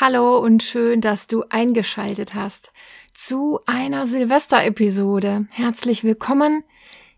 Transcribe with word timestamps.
Hallo 0.00 0.38
und 0.38 0.62
schön, 0.62 1.02
dass 1.02 1.26
du 1.26 1.44
eingeschaltet 1.50 2.32
hast 2.32 2.72
zu 3.12 3.60
einer 3.66 4.06
Silvester-Episode. 4.06 5.44
Herzlich 5.52 6.04
willkommen. 6.04 6.64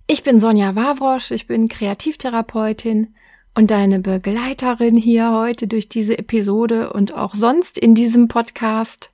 Ich 0.09 0.25
bin 0.25 0.41
Sonja 0.41 0.75
Wawrosch, 0.75 1.31
ich 1.31 1.47
bin 1.47 1.69
Kreativtherapeutin 1.69 3.15
und 3.55 3.71
deine 3.71 4.01
Begleiterin 4.01 4.97
hier 4.97 5.31
heute 5.31 5.69
durch 5.69 5.89
diese 5.89 6.19
Episode 6.19 6.93
und 6.93 7.15
auch 7.15 7.37
sonst 7.37 7.79
in 7.79 7.95
diesem 7.95 8.27
Podcast. 8.27 9.13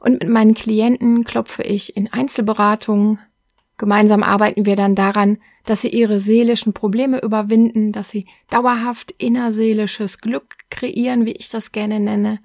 Und 0.00 0.14
mit 0.14 0.28
meinen 0.28 0.54
Klienten 0.54 1.22
klopfe 1.22 1.62
ich 1.62 1.96
in 1.96 2.12
Einzelberatungen. 2.12 3.20
Gemeinsam 3.76 4.24
arbeiten 4.24 4.66
wir 4.66 4.74
dann 4.74 4.96
daran, 4.96 5.38
dass 5.66 5.82
sie 5.82 5.90
ihre 5.90 6.18
seelischen 6.18 6.72
Probleme 6.72 7.20
überwinden, 7.22 7.92
dass 7.92 8.10
sie 8.10 8.26
dauerhaft 8.50 9.12
innerseelisches 9.18 10.18
Glück 10.18 10.56
kreieren, 10.68 11.26
wie 11.26 11.32
ich 11.34 11.48
das 11.48 11.70
gerne 11.70 12.00
nenne, 12.00 12.40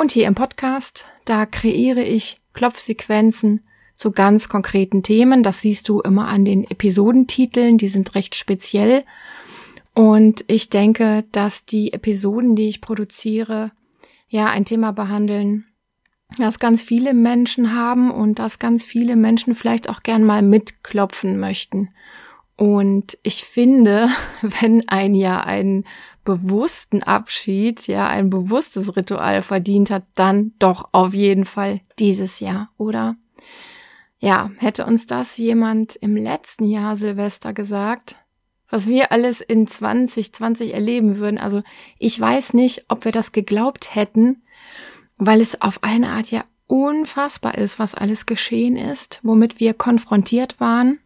und 0.00 0.12
hier 0.12 0.26
im 0.26 0.34
Podcast, 0.34 1.04
da 1.26 1.44
kreiere 1.44 2.02
ich 2.02 2.38
Klopfsequenzen 2.54 3.60
zu 3.94 4.12
ganz 4.12 4.48
konkreten 4.48 5.02
Themen. 5.02 5.42
Das 5.42 5.60
siehst 5.60 5.90
du 5.90 6.00
immer 6.00 6.26
an 6.28 6.46
den 6.46 6.64
Episodentiteln, 6.64 7.76
die 7.76 7.88
sind 7.88 8.14
recht 8.14 8.34
speziell. 8.34 9.04
Und 9.92 10.42
ich 10.46 10.70
denke, 10.70 11.26
dass 11.32 11.66
die 11.66 11.92
Episoden, 11.92 12.56
die 12.56 12.68
ich 12.68 12.80
produziere, 12.80 13.72
ja 14.30 14.46
ein 14.46 14.64
Thema 14.64 14.92
behandeln, 14.92 15.66
das 16.38 16.58
ganz 16.58 16.82
viele 16.82 17.12
Menschen 17.12 17.74
haben 17.74 18.10
und 18.10 18.38
das 18.38 18.58
ganz 18.58 18.86
viele 18.86 19.16
Menschen 19.16 19.54
vielleicht 19.54 19.90
auch 19.90 20.02
gern 20.02 20.24
mal 20.24 20.40
mitklopfen 20.40 21.38
möchten. 21.38 21.90
Und 22.56 23.18
ich 23.22 23.44
finde, 23.44 24.08
wenn 24.40 24.88
ein 24.88 25.14
Jahr 25.14 25.46
einen 25.46 25.84
bewussten 26.30 27.02
Abschied, 27.02 27.88
ja, 27.88 28.06
ein 28.06 28.30
bewusstes 28.30 28.94
Ritual 28.96 29.42
verdient 29.42 29.90
hat, 29.90 30.04
dann 30.14 30.52
doch 30.60 30.90
auf 30.92 31.12
jeden 31.12 31.44
Fall 31.44 31.80
dieses 31.98 32.38
Jahr, 32.38 32.70
oder? 32.78 33.16
Ja, 34.20 34.50
hätte 34.58 34.86
uns 34.86 35.06
das 35.06 35.36
jemand 35.38 35.96
im 35.96 36.16
letzten 36.16 36.66
Jahr 36.66 36.96
Silvester 36.96 37.52
gesagt, 37.52 38.16
was 38.68 38.86
wir 38.86 39.10
alles 39.10 39.40
in 39.40 39.66
2020 39.66 40.72
erleben 40.72 41.16
würden. 41.16 41.38
Also 41.38 41.62
ich 41.98 42.20
weiß 42.20 42.54
nicht, 42.54 42.84
ob 42.88 43.04
wir 43.04 43.12
das 43.12 43.32
geglaubt 43.32 43.96
hätten, 43.96 44.42
weil 45.16 45.40
es 45.40 45.60
auf 45.60 45.82
eine 45.82 46.10
Art 46.10 46.30
ja 46.30 46.44
unfassbar 46.68 47.58
ist, 47.58 47.80
was 47.80 47.96
alles 47.96 48.26
geschehen 48.26 48.76
ist, 48.76 49.18
womit 49.24 49.58
wir 49.58 49.74
konfrontiert 49.74 50.60
waren. 50.60 51.00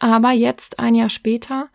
Aber 0.00 0.32
jetzt, 0.32 0.80
ein 0.80 0.96
Jahr 0.96 1.10
später, 1.10 1.68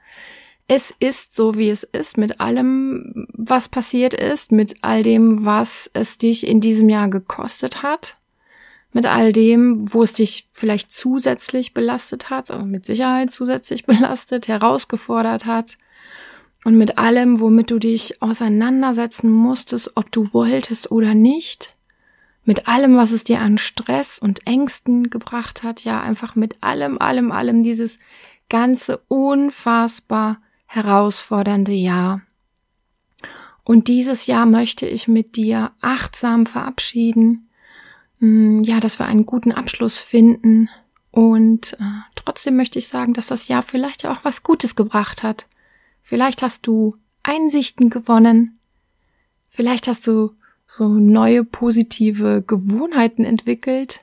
es 0.68 0.94
ist 1.00 1.36
so, 1.36 1.56
wie 1.56 1.70
es 1.70 1.84
ist, 1.84 2.18
mit 2.18 2.40
allem, 2.40 3.28
was 3.34 3.68
passiert 3.68 4.14
ist, 4.14 4.52
mit 4.52 4.78
all 4.82 5.04
dem, 5.04 5.46
was 5.46 5.90
es 5.94 6.18
dich 6.18 6.48
in 6.48 6.60
diesem 6.60 6.90
Jahr 6.90 7.08
gekostet 7.08 7.84
hat, 7.84 8.18
mit 8.92 9.06
all 9.06 9.32
dem, 9.32 9.94
wo 9.94 10.02
es 10.02 10.14
dich 10.14 10.48
vielleicht 10.54 10.92
zusätzlich 10.92 11.74
belastet 11.74 12.30
hat, 12.30 12.50
oder 12.50 12.66
mit 12.66 12.86
Sicherheit 12.86 13.32
zusätzlich 13.32 13.86
belastet, 13.86 14.48
herausgefordert 14.48 15.46
hat, 15.46 15.78
und 16.64 16.80
mit 16.80 16.98
allem, 16.98 17.40
womit 17.40 17.70
du 17.70 17.78
dich 17.78 18.24
auseinandersetzen 18.24 19.32
musstest, 19.32 19.92
ob 19.96 20.12
du 20.12 20.34
wolltest 20.34 20.90
oder 20.90 21.14
nicht, 21.14 21.76
mit 22.44 22.68
allem, 22.68 22.98
was 22.98 23.12
es 23.12 23.24
dir 23.24 23.40
an 23.40 23.60
Stress 23.60 24.18
und 24.18 24.48
Ängsten 24.48 25.12
gebracht 25.12 25.62
hat, 25.62 25.84
ja, 25.84 26.02
einfach 26.02 26.36
mit 26.36 26.64
allem, 26.64 26.98
allem, 26.98 27.32
allem 27.32 27.64
dieses 27.64 28.00
ganze 28.50 28.98
unfassbar 29.08 30.38
herausfordernde 30.66 31.74
Jahr. 31.74 32.22
Und 33.64 33.88
dieses 33.88 34.28
Jahr 34.28 34.46
möchte 34.46 34.86
ich 34.86 35.08
mit 35.08 35.36
dir 35.36 35.72
achtsam 35.82 36.46
verabschieden, 36.46 37.50
hm, 38.20 38.64
ja, 38.64 38.80
dass 38.80 39.00
wir 39.00 39.08
einen 39.08 39.26
guten 39.26 39.52
Abschluss 39.52 40.00
finden. 40.00 40.70
Und 41.12 41.74
äh, 41.74 42.02
trotzdem 42.16 42.58
möchte 42.58 42.80
ich 42.80 42.88
sagen, 42.88 43.14
dass 43.14 43.28
das 43.28 43.48
Jahr 43.48 43.64
vielleicht 43.64 44.06
auch 44.06 44.24
was 44.24 44.44
Gutes 44.44 44.76
gebracht 44.76 45.24
hat. 45.24 45.48
Vielleicht 46.02 46.44
hast 46.44 46.68
du 46.68 46.98
Einsichten 47.24 47.90
gewonnen. 47.90 48.60
Vielleicht 49.50 49.88
hast 49.88 50.06
du 50.06 50.36
so 50.68 50.88
neue 50.90 51.44
positive 51.44 52.44
Gewohnheiten 52.46 53.24
entwickelt. 53.24 54.02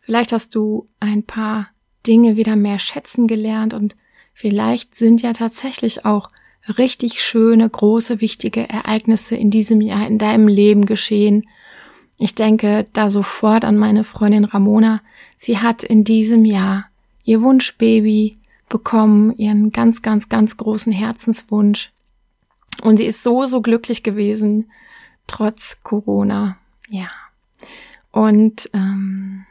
Vielleicht 0.00 0.32
hast 0.32 0.54
du 0.54 0.88
ein 1.00 1.24
paar 1.24 1.68
Dinge 2.06 2.36
wieder 2.36 2.56
mehr 2.56 2.78
schätzen 2.78 3.26
gelernt 3.26 3.74
und 3.74 3.96
vielleicht 4.38 4.94
sind 4.94 5.20
ja 5.20 5.32
tatsächlich 5.32 6.04
auch 6.04 6.30
richtig 6.78 7.22
schöne, 7.22 7.68
große, 7.68 8.20
wichtige 8.20 8.68
Ereignisse 8.68 9.34
in 9.34 9.50
diesem 9.50 9.80
Jahr 9.80 10.06
in 10.06 10.18
deinem 10.18 10.46
Leben 10.46 10.86
geschehen. 10.86 11.48
Ich 12.18 12.36
denke 12.36 12.86
da 12.92 13.10
sofort 13.10 13.64
an 13.64 13.76
meine 13.76 14.04
Freundin 14.04 14.44
Ramona. 14.44 15.00
Sie 15.36 15.58
hat 15.58 15.82
in 15.82 16.04
diesem 16.04 16.44
Jahr 16.44 16.86
ihr 17.24 17.42
Wunschbaby 17.42 18.38
bekommen, 18.68 19.36
ihren 19.36 19.70
ganz, 19.70 20.02
ganz, 20.02 20.28
ganz 20.28 20.56
großen 20.56 20.92
Herzenswunsch. 20.92 21.90
Und 22.82 22.98
sie 22.98 23.06
ist 23.06 23.24
so, 23.24 23.46
so 23.46 23.60
glücklich 23.60 24.04
gewesen, 24.04 24.70
trotz 25.26 25.78
Corona. 25.82 26.58
Ja. 26.88 27.08
Und 28.12 28.70
ähm, 28.72 29.46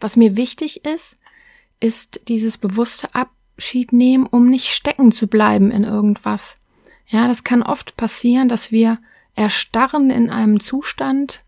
was 0.00 0.16
mir 0.16 0.36
wichtig 0.36 0.84
ist, 0.84 1.16
ist 1.80 2.28
dieses 2.28 2.58
bewusste 2.58 3.14
Abschied 3.62 3.92
nehmen, 3.92 4.26
um 4.26 4.48
nicht 4.48 4.70
stecken 4.70 5.12
zu 5.12 5.28
bleiben 5.28 5.70
in 5.70 5.84
irgendwas. 5.84 6.56
Ja, 7.06 7.28
das 7.28 7.44
kann 7.44 7.62
oft 7.62 7.96
passieren, 7.96 8.48
dass 8.48 8.72
wir 8.72 8.98
erstarren 9.36 10.10
in 10.10 10.30
einem 10.30 10.58
Zustand 10.58 11.44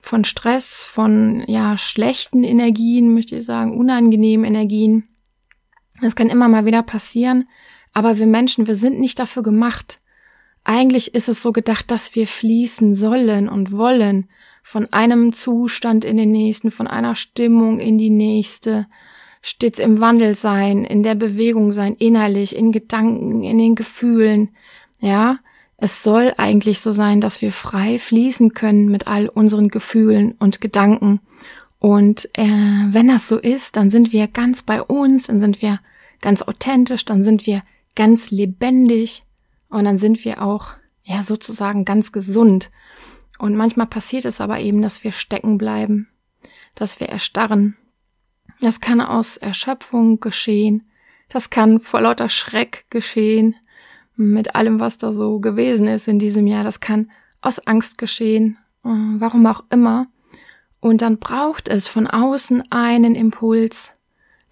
von 0.00 0.24
Stress, 0.24 0.84
von 0.84 1.44
ja 1.46 1.78
schlechten 1.78 2.42
Energien, 2.42 3.14
möchte 3.14 3.36
ich 3.36 3.44
sagen, 3.44 3.78
unangenehmen 3.78 4.44
Energien. 4.44 5.06
Das 6.00 6.16
kann 6.16 6.30
immer 6.30 6.48
mal 6.48 6.66
wieder 6.66 6.82
passieren, 6.82 7.46
aber 7.92 8.18
wir 8.18 8.26
Menschen, 8.26 8.66
wir 8.66 8.74
sind 8.74 8.98
nicht 8.98 9.20
dafür 9.20 9.44
gemacht, 9.44 10.00
eigentlich 10.64 11.14
ist 11.14 11.28
es 11.28 11.42
so 11.42 11.52
gedacht, 11.52 11.92
dass 11.92 12.16
wir 12.16 12.26
fließen 12.26 12.96
sollen 12.96 13.48
und 13.48 13.70
wollen 13.70 14.28
von 14.64 14.92
einem 14.92 15.32
Zustand 15.32 16.04
in 16.04 16.16
den 16.16 16.32
nächsten, 16.32 16.72
von 16.72 16.88
einer 16.88 17.14
Stimmung 17.14 17.78
in 17.78 17.98
die 17.98 18.10
nächste, 18.10 18.88
stets 19.46 19.78
im 19.78 20.00
Wandel 20.00 20.34
sein, 20.34 20.84
in 20.84 21.04
der 21.04 21.14
Bewegung 21.14 21.70
sein, 21.70 21.94
innerlich, 21.94 22.56
in 22.56 22.72
Gedanken, 22.72 23.44
in 23.44 23.58
den 23.58 23.76
Gefühlen. 23.76 24.48
Ja, 24.98 25.38
es 25.76 26.02
soll 26.02 26.34
eigentlich 26.36 26.80
so 26.80 26.90
sein, 26.90 27.20
dass 27.20 27.42
wir 27.42 27.52
frei 27.52 28.00
fließen 28.00 28.54
können 28.54 28.88
mit 28.88 29.06
all 29.06 29.28
unseren 29.28 29.68
Gefühlen 29.68 30.32
und 30.40 30.60
Gedanken. 30.60 31.20
Und 31.78 32.28
äh, 32.32 32.42
wenn 32.44 33.06
das 33.06 33.28
so 33.28 33.38
ist, 33.38 33.76
dann 33.76 33.88
sind 33.88 34.12
wir 34.12 34.26
ganz 34.26 34.62
bei 34.62 34.82
uns, 34.82 35.28
dann 35.28 35.38
sind 35.38 35.62
wir 35.62 35.78
ganz 36.20 36.42
authentisch, 36.42 37.04
dann 37.04 37.22
sind 37.22 37.46
wir 37.46 37.62
ganz 37.94 38.32
lebendig 38.32 39.22
und 39.68 39.84
dann 39.84 39.98
sind 39.98 40.24
wir 40.24 40.42
auch, 40.42 40.70
ja, 41.04 41.22
sozusagen 41.22 41.84
ganz 41.84 42.10
gesund. 42.10 42.68
Und 43.38 43.54
manchmal 43.54 43.86
passiert 43.86 44.24
es 44.24 44.40
aber 44.40 44.58
eben, 44.58 44.82
dass 44.82 45.04
wir 45.04 45.12
stecken 45.12 45.56
bleiben, 45.56 46.08
dass 46.74 46.98
wir 46.98 47.08
erstarren. 47.08 47.76
Das 48.60 48.80
kann 48.80 49.00
aus 49.00 49.36
Erschöpfung 49.36 50.20
geschehen. 50.20 50.86
Das 51.28 51.50
kann 51.50 51.80
vor 51.80 52.00
lauter 52.00 52.28
Schreck 52.28 52.84
geschehen. 52.90 53.56
Mit 54.16 54.54
allem, 54.54 54.80
was 54.80 54.98
da 54.98 55.12
so 55.12 55.40
gewesen 55.40 55.88
ist 55.88 56.08
in 56.08 56.18
diesem 56.18 56.46
Jahr. 56.46 56.64
Das 56.64 56.80
kann 56.80 57.10
aus 57.42 57.58
Angst 57.66 57.98
geschehen. 57.98 58.58
Äh, 58.84 58.88
warum 58.88 59.46
auch 59.46 59.64
immer. 59.70 60.06
Und 60.80 61.02
dann 61.02 61.18
braucht 61.18 61.68
es 61.68 61.88
von 61.88 62.06
außen 62.06 62.70
einen 62.70 63.14
Impuls, 63.14 63.92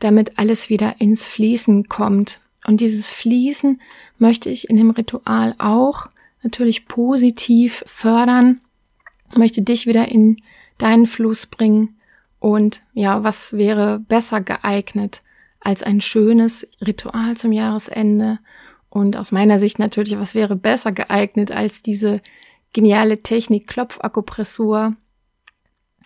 damit 0.00 0.38
alles 0.38 0.68
wieder 0.68 1.00
ins 1.00 1.28
Fließen 1.28 1.88
kommt. 1.88 2.40
Und 2.66 2.80
dieses 2.80 3.10
Fließen 3.10 3.80
möchte 4.18 4.50
ich 4.50 4.68
in 4.68 4.76
dem 4.76 4.90
Ritual 4.90 5.54
auch 5.58 6.08
natürlich 6.42 6.86
positiv 6.88 7.84
fördern, 7.86 8.60
möchte 9.36 9.62
dich 9.62 9.86
wieder 9.86 10.08
in 10.08 10.36
deinen 10.78 11.06
Fluss 11.06 11.46
bringen. 11.46 11.96
Und 12.44 12.82
ja, 12.92 13.24
was 13.24 13.54
wäre 13.54 14.00
besser 14.00 14.42
geeignet 14.42 15.22
als 15.60 15.82
ein 15.82 16.02
schönes 16.02 16.68
Ritual 16.86 17.38
zum 17.38 17.52
Jahresende? 17.52 18.38
Und 18.90 19.16
aus 19.16 19.32
meiner 19.32 19.58
Sicht 19.58 19.78
natürlich, 19.78 20.18
was 20.18 20.34
wäre 20.34 20.54
besser 20.54 20.92
geeignet 20.92 21.52
als 21.52 21.82
diese 21.82 22.20
geniale 22.74 23.22
Technik 23.22 23.66
Klopfakupressur, 23.66 24.94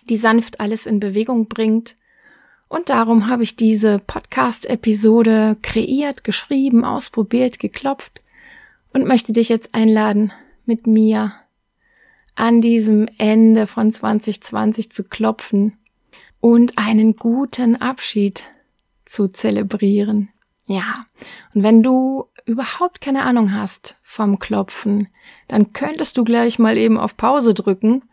die 0.09 0.15
sanft 0.15 0.61
alles 0.61 0.85
in 0.85 1.01
Bewegung 1.01 1.49
bringt 1.49 1.97
Und 2.69 2.87
darum 2.87 3.27
habe 3.27 3.43
ich 3.43 3.57
diese 3.57 3.99
Podcast-Episode 3.99 5.57
kreiert, 5.61 6.23
geschrieben, 6.23 6.85
ausprobiert, 6.85 7.59
geklopft 7.59 8.21
und 8.93 9.05
möchte 9.05 9.33
dich 9.33 9.49
jetzt 9.49 9.75
einladen, 9.75 10.31
mit 10.65 10.87
mir 10.87 11.33
an 12.35 12.61
diesem 12.61 13.09
Ende 13.17 13.67
von 13.67 13.91
2020 13.91 14.89
zu 14.89 15.03
klopfen 15.03 15.73
und 16.41 16.77
einen 16.77 17.15
guten 17.15 17.75
Abschied 17.75 18.45
zu 19.05 19.27
zelebrieren. 19.27 20.29
Ja, 20.65 21.03
und 21.55 21.63
wenn 21.63 21.81
du 21.81 22.27
überhaupt 22.45 23.01
keine 23.01 23.23
Ahnung 23.23 23.53
hast 23.53 23.97
vom 24.03 24.37
Klopfen, 24.37 25.07
dann 25.47 25.73
könntest 25.73 26.17
du 26.17 26.23
gleich 26.23 26.59
mal 26.59 26.77
eben 26.77 26.99
auf 26.99 27.17
Pause 27.17 27.53
drücken 27.53 28.03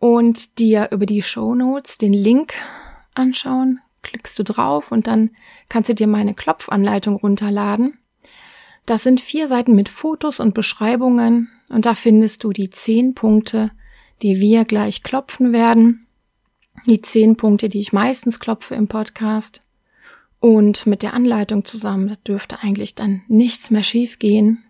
und 0.00 0.58
dir 0.58 0.88
über 0.90 1.06
die 1.06 1.22
Show 1.22 1.54
Notes 1.54 1.98
den 1.98 2.12
Link 2.12 2.54
anschauen. 3.14 3.80
Klickst 4.02 4.38
du 4.38 4.42
drauf 4.42 4.92
und 4.92 5.06
dann 5.06 5.30
kannst 5.68 5.88
du 5.88 5.94
dir 5.94 6.08
meine 6.08 6.34
Klopfanleitung 6.34 7.16
runterladen. 7.16 7.98
Das 8.86 9.02
sind 9.02 9.20
vier 9.20 9.48
Seiten 9.48 9.74
mit 9.74 9.88
Fotos 9.88 10.40
und 10.40 10.52
Beschreibungen 10.52 11.48
und 11.70 11.86
da 11.86 11.94
findest 11.94 12.44
du 12.44 12.52
die 12.52 12.70
zehn 12.70 13.14
Punkte, 13.14 13.70
die 14.20 14.40
wir 14.40 14.64
gleich 14.64 15.02
klopfen 15.02 15.52
werden. 15.52 16.03
Die 16.86 17.00
zehn 17.00 17.36
Punkte, 17.36 17.68
die 17.68 17.80
ich 17.80 17.92
meistens 17.92 18.38
klopfe 18.40 18.74
im 18.74 18.88
Podcast. 18.88 19.62
Und 20.38 20.86
mit 20.86 21.02
der 21.02 21.14
Anleitung 21.14 21.64
zusammen 21.64 22.16
dürfte 22.26 22.62
eigentlich 22.62 22.94
dann 22.94 23.22
nichts 23.28 23.70
mehr 23.70 23.82
schief 23.82 24.18
gehen. 24.18 24.62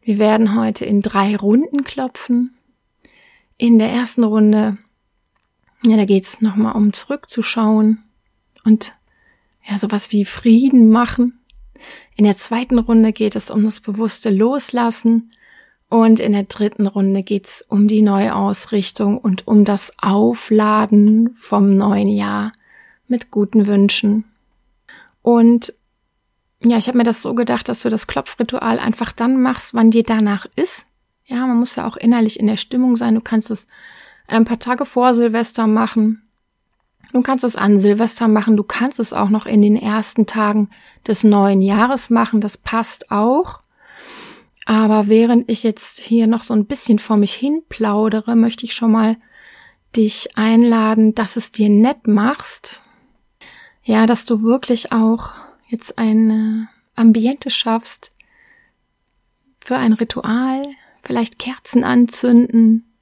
Wir 0.00 0.18
werden 0.18 0.58
heute 0.58 0.86
in 0.86 1.02
drei 1.02 1.36
Runden 1.36 1.84
klopfen. 1.84 2.54
In 3.58 3.78
der 3.78 3.90
ersten 3.90 4.24
Runde, 4.24 4.78
ja, 5.84 5.96
da 5.96 6.04
geht's 6.06 6.40
nochmal 6.40 6.74
um 6.74 6.92
zurückzuschauen 6.92 8.02
und 8.64 8.92
ja, 9.68 9.78
sowas 9.78 10.12
wie 10.12 10.24
Frieden 10.24 10.90
machen. 10.90 11.38
In 12.14 12.24
der 12.24 12.36
zweiten 12.36 12.78
Runde 12.78 13.12
geht 13.12 13.36
es 13.36 13.50
um 13.50 13.64
das 13.64 13.80
bewusste 13.80 14.30
Loslassen 14.30 15.30
und 15.88 16.20
in 16.20 16.32
der 16.32 16.44
dritten 16.44 16.86
Runde 16.86 17.22
geht's 17.22 17.64
um 17.68 17.86
die 17.86 18.02
Neuausrichtung 18.02 19.18
und 19.18 19.46
um 19.46 19.64
das 19.64 19.92
Aufladen 20.00 21.34
vom 21.36 21.76
neuen 21.76 22.08
Jahr 22.08 22.52
mit 23.06 23.30
guten 23.30 23.66
Wünschen. 23.66 24.24
Und 25.22 25.74
ja, 26.62 26.78
ich 26.78 26.88
habe 26.88 26.98
mir 26.98 27.04
das 27.04 27.22
so 27.22 27.34
gedacht, 27.34 27.68
dass 27.68 27.82
du 27.82 27.88
das 27.88 28.06
Klopfritual 28.06 28.78
einfach 28.78 29.12
dann 29.12 29.40
machst, 29.40 29.74
wann 29.74 29.90
dir 29.90 30.02
danach 30.02 30.46
ist. 30.56 30.86
Ja, 31.24 31.46
man 31.46 31.58
muss 31.58 31.76
ja 31.76 31.86
auch 31.86 31.96
innerlich 31.96 32.40
in 32.40 32.46
der 32.46 32.56
Stimmung 32.56 32.96
sein. 32.96 33.14
Du 33.14 33.20
kannst 33.20 33.50
es 33.50 33.66
ein 34.26 34.44
paar 34.44 34.58
Tage 34.58 34.84
vor 34.84 35.14
Silvester 35.14 35.66
machen. 35.66 36.22
Du 37.12 37.22
kannst 37.22 37.44
es 37.44 37.56
an 37.56 37.78
Silvester 37.78 38.26
machen. 38.26 38.56
Du 38.56 38.64
kannst 38.64 38.98
es 38.98 39.12
auch 39.12 39.28
noch 39.28 39.46
in 39.46 39.62
den 39.62 39.76
ersten 39.76 40.26
Tagen 40.26 40.70
des 41.06 41.22
neuen 41.24 41.60
Jahres 41.60 42.10
machen. 42.10 42.40
Das 42.40 42.56
passt 42.56 43.10
auch. 43.10 43.60
Aber 44.66 45.06
während 45.06 45.48
ich 45.48 45.62
jetzt 45.62 46.00
hier 46.00 46.26
noch 46.26 46.42
so 46.42 46.52
ein 46.52 46.66
bisschen 46.66 46.98
vor 46.98 47.16
mich 47.16 47.32
hin 47.32 47.62
plaudere, 47.68 48.34
möchte 48.34 48.66
ich 48.66 48.74
schon 48.74 48.90
mal 48.90 49.16
dich 49.94 50.36
einladen, 50.36 51.14
dass 51.14 51.36
es 51.36 51.52
dir 51.52 51.68
nett 51.68 52.08
machst. 52.08 52.82
Ja, 53.84 54.06
dass 54.06 54.26
du 54.26 54.42
wirklich 54.42 54.90
auch 54.90 55.30
jetzt 55.68 55.98
ein 55.98 56.68
Ambiente 56.96 57.50
schaffst 57.50 58.10
für 59.60 59.76
ein 59.76 59.92
Ritual, 59.92 60.64
vielleicht 61.04 61.38
Kerzen 61.38 61.84
anzünden, 61.84 62.92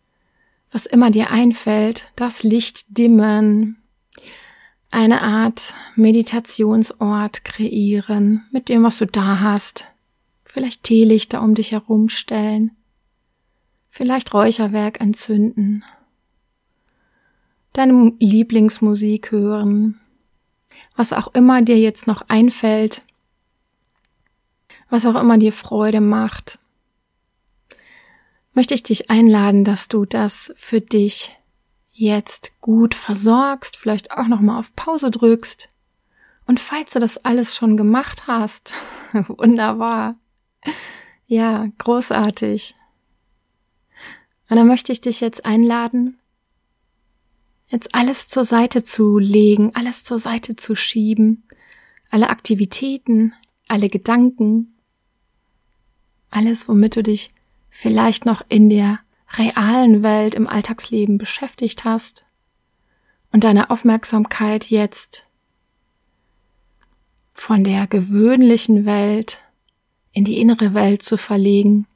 was 0.70 0.84
immer 0.84 1.10
dir 1.10 1.30
einfällt, 1.30 2.12
das 2.14 2.42
Licht 2.42 2.98
dimmen, 2.98 3.82
eine 4.90 5.22
Art 5.22 5.72
Meditationsort 5.96 7.44
kreieren 7.44 8.46
mit 8.50 8.68
dem, 8.68 8.82
was 8.82 8.98
du 8.98 9.06
da 9.06 9.40
hast, 9.40 9.93
vielleicht 10.54 10.84
Teelichter 10.84 11.42
um 11.42 11.56
dich 11.56 11.72
herumstellen, 11.72 12.70
vielleicht 13.88 14.32
Räucherwerk 14.32 15.00
entzünden, 15.00 15.84
deine 17.72 18.12
Lieblingsmusik 18.20 19.32
hören, 19.32 20.00
was 20.94 21.12
auch 21.12 21.34
immer 21.34 21.62
dir 21.62 21.76
jetzt 21.76 22.06
noch 22.06 22.28
einfällt, 22.28 23.02
was 24.88 25.06
auch 25.06 25.16
immer 25.16 25.38
dir 25.38 25.52
Freude 25.52 26.00
macht, 26.00 26.60
möchte 28.52 28.74
ich 28.74 28.84
dich 28.84 29.10
einladen, 29.10 29.64
dass 29.64 29.88
du 29.88 30.04
das 30.04 30.54
für 30.56 30.80
dich 30.80 31.36
jetzt 31.90 32.52
gut 32.60 32.94
versorgst, 32.94 33.76
vielleicht 33.76 34.12
auch 34.12 34.28
noch 34.28 34.40
mal 34.40 34.60
auf 34.60 34.76
Pause 34.76 35.10
drückst. 35.10 35.68
Und 36.46 36.60
falls 36.60 36.92
du 36.92 37.00
das 37.00 37.24
alles 37.24 37.56
schon 37.56 37.76
gemacht 37.76 38.28
hast, 38.28 38.74
wunderbar, 39.26 40.14
ja, 41.26 41.68
großartig. 41.78 42.74
Und 44.48 44.56
dann 44.56 44.66
möchte 44.66 44.92
ich 44.92 45.00
dich 45.00 45.20
jetzt 45.20 45.46
einladen, 45.46 46.18
jetzt 47.68 47.94
alles 47.94 48.28
zur 48.28 48.44
Seite 48.44 48.84
zu 48.84 49.18
legen, 49.18 49.74
alles 49.74 50.04
zur 50.04 50.18
Seite 50.18 50.56
zu 50.56 50.74
schieben, 50.76 51.44
alle 52.10 52.30
Aktivitäten, 52.30 53.32
alle 53.68 53.88
Gedanken, 53.88 54.74
alles, 56.30 56.68
womit 56.68 56.96
du 56.96 57.02
dich 57.02 57.30
vielleicht 57.70 58.26
noch 58.26 58.44
in 58.48 58.68
der 58.68 59.00
realen 59.36 60.02
Welt 60.02 60.34
im 60.34 60.46
Alltagsleben 60.46 61.18
beschäftigt 61.18 61.84
hast 61.84 62.24
und 63.32 63.44
deine 63.44 63.70
Aufmerksamkeit 63.70 64.70
jetzt 64.70 65.28
von 67.34 67.64
der 67.64 67.86
gewöhnlichen 67.86 68.84
Welt 68.84 69.43
in 70.14 70.24
die 70.24 70.40
innere 70.40 70.72
Welt 70.74 71.02
zu 71.02 71.18
verlegen 71.18 71.86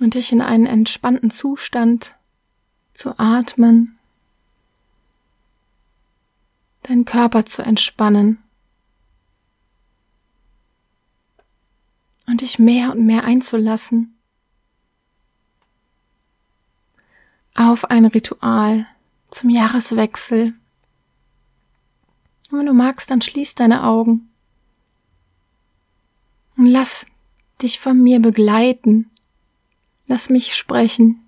und 0.00 0.14
dich 0.14 0.30
in 0.30 0.42
einen 0.42 0.66
entspannten 0.66 1.30
Zustand 1.30 2.14
zu 2.92 3.18
atmen, 3.18 3.98
deinen 6.82 7.04
Körper 7.04 7.46
zu 7.46 7.62
entspannen 7.62 8.38
und 12.26 12.42
dich 12.42 12.58
mehr 12.58 12.92
und 12.92 13.04
mehr 13.04 13.24
einzulassen 13.24 14.14
auf 17.54 17.86
ein 17.86 18.04
Ritual 18.04 18.86
zum 19.30 19.50
Jahreswechsel. 19.50 20.54
Und 22.50 22.58
wenn 22.58 22.66
du 22.66 22.74
magst, 22.74 23.10
dann 23.10 23.20
schließ 23.20 23.54
deine 23.56 23.84
Augen 23.84 24.30
und 26.58 26.66
lass 26.66 27.06
dich 27.62 27.80
von 27.80 28.02
mir 28.02 28.20
begleiten. 28.20 29.10
Lass 30.06 30.28
mich 30.28 30.54
sprechen. 30.54 31.24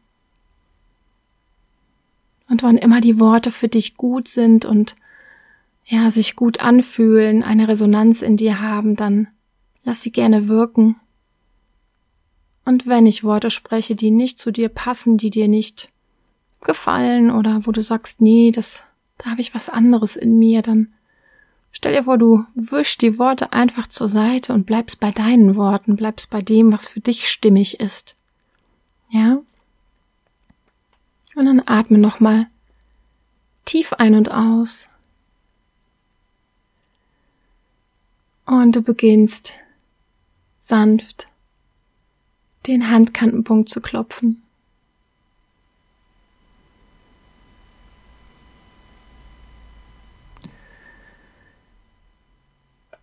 Und 2.48 2.62
wann 2.62 2.76
immer 2.76 3.00
die 3.00 3.20
Worte 3.20 3.52
für 3.52 3.68
dich 3.68 3.96
gut 3.96 4.26
sind 4.26 4.64
und 4.64 4.96
ja, 5.86 6.10
sich 6.10 6.36
gut 6.36 6.60
anfühlen, 6.60 7.42
eine 7.42 7.68
Resonanz 7.68 8.22
in 8.22 8.36
dir 8.36 8.60
haben, 8.60 8.96
dann 8.96 9.28
lass 9.82 10.02
sie 10.02 10.12
gerne 10.12 10.48
wirken. 10.48 10.96
Und 12.64 12.86
wenn 12.86 13.06
ich 13.06 13.24
Worte 13.24 13.50
spreche, 13.50 13.94
die 13.94 14.10
nicht 14.10 14.38
zu 14.38 14.50
dir 14.50 14.68
passen, 14.68 15.16
die 15.16 15.30
dir 15.30 15.48
nicht 15.48 15.88
gefallen 16.60 17.30
oder 17.30 17.66
wo 17.66 17.72
du 17.72 17.82
sagst, 17.82 18.20
nee, 18.20 18.50
das, 18.50 18.86
da 19.18 19.30
habe 19.30 19.40
ich 19.40 19.54
was 19.54 19.68
anderes 19.68 20.16
in 20.16 20.38
mir, 20.38 20.62
dann 20.62 20.92
Stell 21.72 21.92
dir 21.92 22.04
vor, 22.04 22.18
du 22.18 22.44
wischst 22.54 23.00
die 23.02 23.18
Worte 23.18 23.52
einfach 23.52 23.86
zur 23.86 24.08
Seite 24.08 24.52
und 24.52 24.66
bleibst 24.66 25.00
bei 25.00 25.10
deinen 25.10 25.56
Worten, 25.56 25.96
bleibst 25.96 26.30
bei 26.30 26.42
dem, 26.42 26.72
was 26.72 26.88
für 26.88 27.00
dich 27.00 27.28
stimmig 27.28 27.80
ist. 27.80 28.16
Ja? 29.08 29.40
Und 31.36 31.46
dann 31.46 31.62
atme 31.64 31.98
nochmal 31.98 32.48
tief 33.64 33.92
ein 33.94 34.14
und 34.14 34.30
aus. 34.30 34.90
Und 38.46 38.74
du 38.74 38.82
beginnst 38.82 39.54
sanft 40.58 41.26
den 42.66 42.90
Handkantenpunkt 42.90 43.68
zu 43.68 43.80
klopfen. 43.80 44.42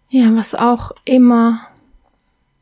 Ja, 0.10 0.34
was 0.36 0.56
auch 0.56 0.92
immer 1.04 1.68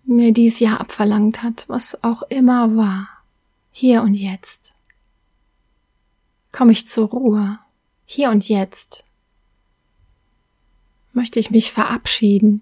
mir 0.04 0.32
dieses 0.34 0.60
Jahr 0.60 0.80
abverlangt 0.80 1.44
hat, 1.44 1.66
was 1.68 2.04
auch 2.04 2.24
immer 2.24 2.76
war, 2.76 3.08
hier 3.72 4.02
und 4.02 4.16
jetzt. 4.16 4.74
Komme 6.52 6.72
ich 6.72 6.88
zur 6.88 7.10
Ruhe, 7.10 7.60
hier 8.06 8.30
und 8.30 8.48
jetzt. 8.50 9.04
Möchte 11.14 11.40
ich 11.40 11.52
mich 11.52 11.72
verabschieden. 11.72 12.62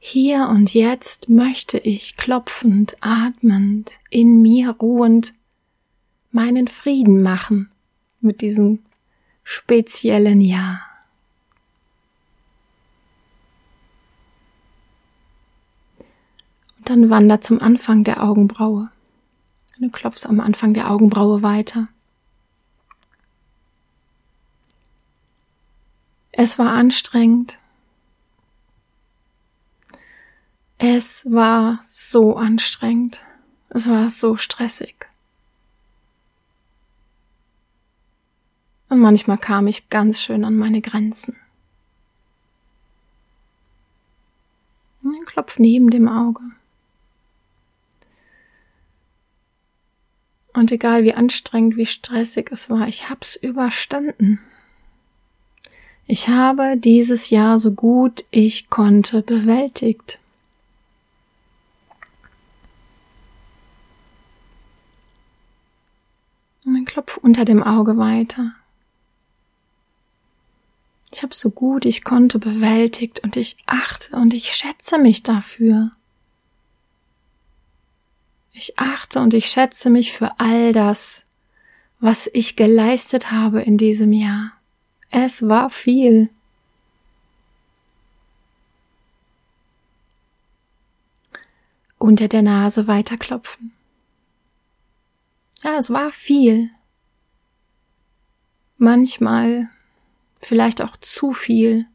Hier 0.00 0.48
und 0.48 0.74
jetzt 0.74 1.28
möchte 1.28 1.78
ich 1.78 2.16
klopfend, 2.16 2.96
atmend, 3.00 3.92
in 4.10 4.42
mir 4.42 4.70
ruhend 4.70 5.34
meinen 6.30 6.68
Frieden 6.68 7.22
machen 7.22 7.70
mit 8.20 8.40
diesem 8.42 8.80
speziellen 9.44 10.40
Jahr. 10.40 10.87
Dann 16.88 17.10
wander 17.10 17.40
zum 17.40 17.60
Anfang 17.60 18.04
der 18.04 18.22
Augenbraue. 18.22 18.90
Du 19.78 19.90
klopfst 19.90 20.26
am 20.26 20.40
Anfang 20.40 20.74
der 20.74 20.90
Augenbraue 20.90 21.42
weiter. 21.42 21.88
Es 26.32 26.58
war 26.58 26.72
anstrengend. 26.72 27.58
Es 30.78 31.26
war 31.30 31.80
so 31.82 32.36
anstrengend. 32.36 33.24
Es 33.70 33.88
war 33.88 34.08
so 34.10 34.36
stressig. 34.36 35.06
Und 38.88 39.00
manchmal 39.00 39.38
kam 39.38 39.66
ich 39.66 39.90
ganz 39.90 40.22
schön 40.22 40.44
an 40.44 40.56
meine 40.56 40.80
Grenzen. 40.80 41.36
Ein 45.04 45.24
Klopf 45.26 45.58
neben 45.58 45.90
dem 45.90 46.08
Auge. 46.08 46.42
Und 50.54 50.72
egal 50.72 51.04
wie 51.04 51.14
anstrengend, 51.14 51.76
wie 51.76 51.86
stressig 51.86 52.50
es 52.50 52.70
war, 52.70 52.88
ich 52.88 53.10
hab's 53.10 53.36
überstanden. 53.36 54.40
Ich 56.06 56.28
habe 56.28 56.76
dieses 56.78 57.28
Jahr 57.28 57.58
so 57.58 57.72
gut 57.72 58.24
ich 58.30 58.70
konnte 58.70 59.22
bewältigt. 59.22 60.18
Und 66.64 66.74
dann 66.74 66.84
klopf 66.86 67.18
unter 67.18 67.44
dem 67.44 67.62
Auge 67.62 67.98
weiter. 67.98 68.52
Ich 71.12 71.22
habe 71.22 71.34
so 71.34 71.50
gut 71.50 71.84
ich 71.84 72.04
konnte 72.04 72.38
bewältigt 72.38 73.20
und 73.20 73.36
ich 73.36 73.56
achte 73.66 74.16
und 74.16 74.32
ich 74.32 74.54
schätze 74.54 74.98
mich 74.98 75.22
dafür. 75.22 75.90
Ich 78.52 78.78
achte 78.78 79.20
und 79.20 79.34
ich 79.34 79.46
schätze 79.46 79.90
mich 79.90 80.12
für 80.12 80.38
all 80.40 80.72
das, 80.72 81.24
was 82.00 82.28
ich 82.32 82.56
geleistet 82.56 83.30
habe 83.30 83.62
in 83.62 83.78
diesem 83.78 84.12
Jahr. 84.12 84.52
Es 85.10 85.48
war 85.48 85.70
viel. 85.70 86.30
Unter 91.98 92.28
der 92.28 92.42
Nase 92.42 92.86
weiterklopfen. 92.86 93.72
Ja, 95.62 95.76
es 95.78 95.90
war 95.90 96.12
viel. 96.12 96.70
Manchmal 98.76 99.68
vielleicht 100.40 100.82
auch 100.82 100.96
zu 100.96 101.32
viel. 101.32 101.86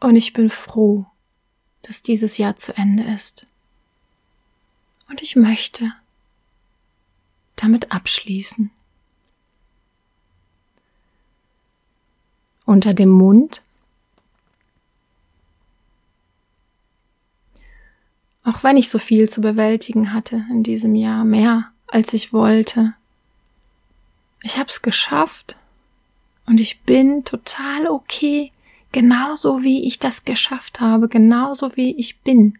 Und 0.00 0.16
ich 0.16 0.32
bin 0.32 0.50
froh, 0.50 1.06
dass 1.82 2.02
dieses 2.02 2.38
Jahr 2.38 2.56
zu 2.56 2.76
Ende 2.76 3.04
ist. 3.04 3.47
Und 5.08 5.22
ich 5.22 5.36
möchte 5.36 5.92
damit 7.56 7.92
abschließen. 7.92 8.70
Unter 12.66 12.94
dem 12.94 13.08
Mund. 13.08 13.62
Auch 18.44 18.62
wenn 18.62 18.76
ich 18.76 18.90
so 18.90 18.98
viel 18.98 19.28
zu 19.28 19.40
bewältigen 19.40 20.12
hatte 20.12 20.44
in 20.50 20.62
diesem 20.62 20.94
Jahr, 20.94 21.24
mehr 21.24 21.72
als 21.86 22.12
ich 22.12 22.32
wollte. 22.32 22.94
Ich 24.42 24.58
hab's 24.58 24.82
geschafft 24.82 25.56
und 26.46 26.60
ich 26.60 26.80
bin 26.80 27.24
total 27.24 27.88
okay, 27.88 28.50
genauso 28.92 29.62
wie 29.62 29.86
ich 29.86 29.98
das 29.98 30.24
geschafft 30.24 30.80
habe, 30.80 31.08
genauso 31.08 31.76
wie 31.76 31.94
ich 31.96 32.20
bin. 32.20 32.58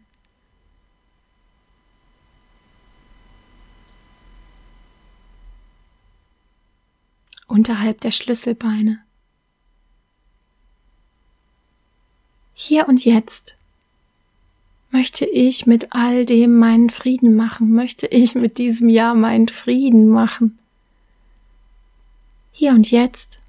Unterhalb 7.49 8.03
der 8.03 8.13
Schlüsselbeine. 8.13 9.01
Hier 12.55 12.87
und 12.87 13.05
jetzt 13.05 13.57
möchte 14.91 15.25
ich 15.25 15.67
mit 15.67 15.93
all 15.93 16.27
dem 16.27 16.59
meinen 16.59 16.91
Frieden 16.91 17.35
machen, 17.35 17.73
möchte 17.73 18.07
ich 18.07 18.35
mit 18.35 18.59
diesem 18.59 18.89
Jahr 18.89 19.15
meinen 19.15 19.49
Frieden 19.49 20.09
machen. 20.09 20.59
Hier 22.53 22.73
und 22.73 22.91
jetzt 22.91 23.41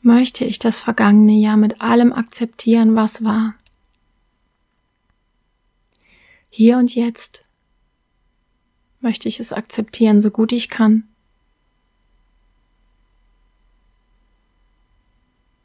möchte 0.00 0.46
ich 0.46 0.58
das 0.58 0.80
vergangene 0.80 1.32
Jahr 1.32 1.58
mit 1.58 1.82
allem 1.82 2.12
akzeptieren, 2.12 2.96
was 2.96 3.22
war. 3.22 3.54
Hier 6.48 6.78
und 6.78 6.94
jetzt 6.94 7.49
möchte 9.00 9.28
ich 9.28 9.40
es 9.40 9.52
akzeptieren, 9.52 10.22
so 10.22 10.30
gut 10.30 10.52
ich 10.52 10.68
kann. 10.68 11.04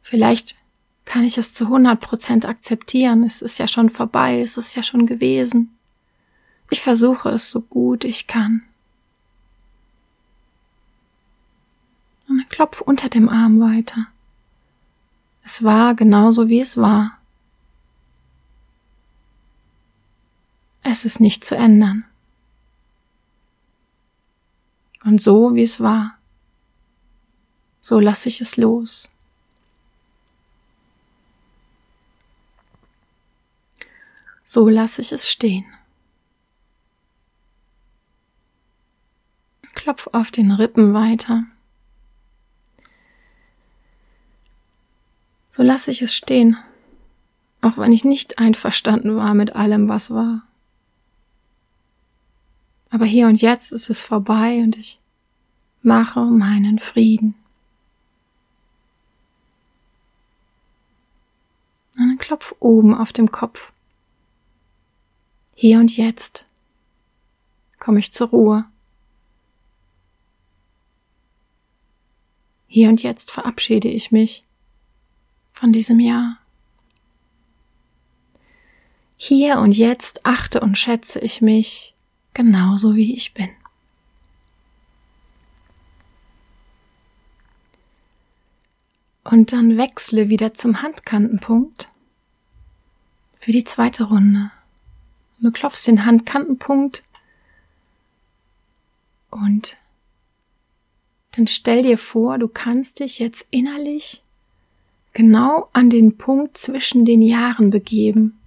Vielleicht 0.01 0.55
kann 1.03 1.23
ich 1.23 1.37
es 1.37 1.53
zu 1.53 1.65
100 1.65 1.99
Prozent 1.99 2.45
akzeptieren. 2.45 3.23
Es 3.23 3.41
ist 3.41 3.57
ja 3.57 3.67
schon 3.67 3.89
vorbei, 3.89 4.41
es 4.41 4.57
ist 4.57 4.75
ja 4.75 4.83
schon 4.83 5.05
gewesen. 5.05 5.75
Ich 6.69 6.81
versuche 6.81 7.29
es 7.29 7.49
so 7.49 7.61
gut 7.61 8.03
ich 8.03 8.27
kann. 8.27 8.63
Und 12.27 12.49
klopf 12.49 12.81
unter 12.81 13.09
dem 13.09 13.29
Arm 13.29 13.59
weiter. 13.59 14.07
Es 15.43 15.63
war 15.63 15.93
genauso, 15.93 16.49
wie 16.49 16.59
es 16.59 16.75
war. 16.75 17.19
Es 20.81 21.05
ist 21.05 21.19
nicht 21.19 21.43
zu 21.43 21.55
ändern. 21.55 22.05
Und 25.05 25.21
so, 25.21 25.53
wie 25.53 25.62
es 25.62 25.79
war, 25.79 26.17
so 27.79 28.00
lasse 28.00 28.27
ich 28.27 28.41
es 28.41 28.57
los. 28.57 29.07
So 34.43 34.67
lasse 34.67 35.01
ich 35.01 35.12
es 35.12 35.29
stehen. 35.29 35.65
Klopf 39.75 40.07
auf 40.12 40.31
den 40.31 40.50
Rippen 40.50 40.95
weiter. 40.95 41.43
So 45.51 45.62
lasse 45.62 45.91
ich 45.91 46.01
es 46.01 46.15
stehen, 46.15 46.57
auch 47.62 47.77
wenn 47.77 47.93
ich 47.93 48.03
nicht 48.03 48.39
einverstanden 48.39 49.15
war 49.15 49.35
mit 49.35 49.55
allem, 49.55 49.88
was 49.88 50.09
war. 50.09 50.47
Aber 52.95 53.03
hier 53.03 53.27
und 53.27 53.41
jetzt 53.41 53.73
ist 53.73 53.89
es 53.89 54.05
vorbei 54.05 54.59
und 54.59 54.77
ich 54.77 55.01
mache 55.81 56.21
meinen 56.21 56.79
Frieden. 56.79 57.35
Einen 61.99 62.17
Klopf 62.17 62.55
oben 62.61 62.95
auf 62.95 63.11
dem 63.11 63.31
Kopf. 63.31 63.73
Hier 65.55 65.79
und 65.79 65.97
jetzt 65.97 66.45
komme 67.79 67.99
ich 67.99 68.13
zur 68.13 68.29
Ruhe. 68.29 68.63
Hier 72.67 72.87
und 72.87 73.03
jetzt 73.03 73.29
verabschiede 73.29 73.89
ich 73.89 74.13
mich 74.13 74.45
von 75.51 75.73
diesem 75.73 75.99
Jahr. 75.99 76.37
Hier 79.17 79.59
und 79.59 79.73
jetzt 79.73 80.25
achte 80.25 80.61
und 80.61 80.77
schätze 80.77 81.19
ich 81.19 81.41
mich 81.41 81.94
genauso 82.35 82.95
wie 82.95 83.15
ich 83.15 83.33
bin. 83.33 83.49
Und 89.23 89.53
dann 89.53 89.77
wechsle 89.77 90.29
wieder 90.29 90.53
zum 90.53 90.83
Handkantenpunkt 90.83 91.89
für 93.39 93.51
die 93.51 93.63
zweite 93.63 94.03
Runde. 94.03 94.51
Du 95.39 95.51
klopfst 95.51 95.87
den 95.87 96.05
Handkantenpunkt 96.05 97.01
und 99.31 99.75
dann 101.31 101.47
stell 101.47 101.83
dir 101.83 101.97
vor, 101.97 102.37
du 102.37 102.47
kannst 102.47 102.99
dich 102.99 103.19
jetzt 103.19 103.47
innerlich 103.49 104.23
genau 105.13 105.69
an 105.73 105.89
den 105.89 106.17
Punkt 106.17 106.57
zwischen 106.57 107.05
den 107.05 107.21
Jahren 107.21 107.71
begeben. 107.71 108.39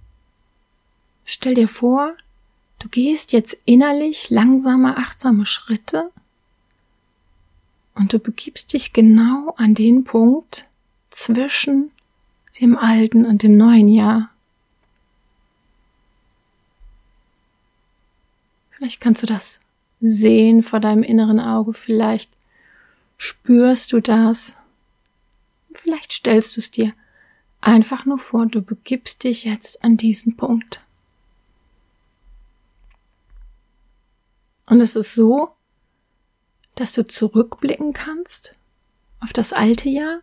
Stell 1.25 1.55
dir 1.55 1.67
vor, 1.67 2.15
du 2.79 2.89
gehst 2.89 3.31
jetzt 3.31 3.57
innerlich 3.65 4.29
langsame, 4.29 4.97
achtsame 4.97 5.45
Schritte 5.45 6.11
und 7.95 8.13
du 8.13 8.19
begibst 8.19 8.73
dich 8.73 8.93
genau 8.93 9.53
an 9.57 9.75
den 9.75 10.03
Punkt 10.03 10.67
zwischen 11.09 11.91
dem 12.59 12.77
alten 12.77 13.25
und 13.25 13.43
dem 13.43 13.57
neuen 13.57 13.87
Jahr. 13.87 14.29
Vielleicht 18.71 19.01
kannst 19.01 19.21
du 19.23 19.27
das 19.27 19.59
sehen 19.99 20.63
vor 20.63 20.79
deinem 20.79 21.03
inneren 21.03 21.39
Auge. 21.39 21.73
Vielleicht 21.73 22.31
spürst 23.17 23.91
du 23.91 23.99
das. 23.99 24.57
Vielleicht 25.73 26.13
stellst 26.13 26.55
du 26.55 26.61
es 26.61 26.71
dir 26.71 26.93
einfach 27.61 28.05
nur 28.05 28.19
vor, 28.19 28.45
du 28.45 28.61
begibst 28.61 29.25
dich 29.25 29.43
jetzt 29.43 29.83
an 29.83 29.97
diesen 29.97 30.37
Punkt. 30.37 30.81
Und 34.69 34.81
es 34.81 34.95
ist 34.95 35.15
so, 35.15 35.55
dass 36.75 36.93
du 36.93 37.05
zurückblicken 37.05 37.91
kannst 37.91 38.57
auf 39.19 39.33
das 39.33 39.51
alte 39.51 39.89
Jahr 39.89 40.19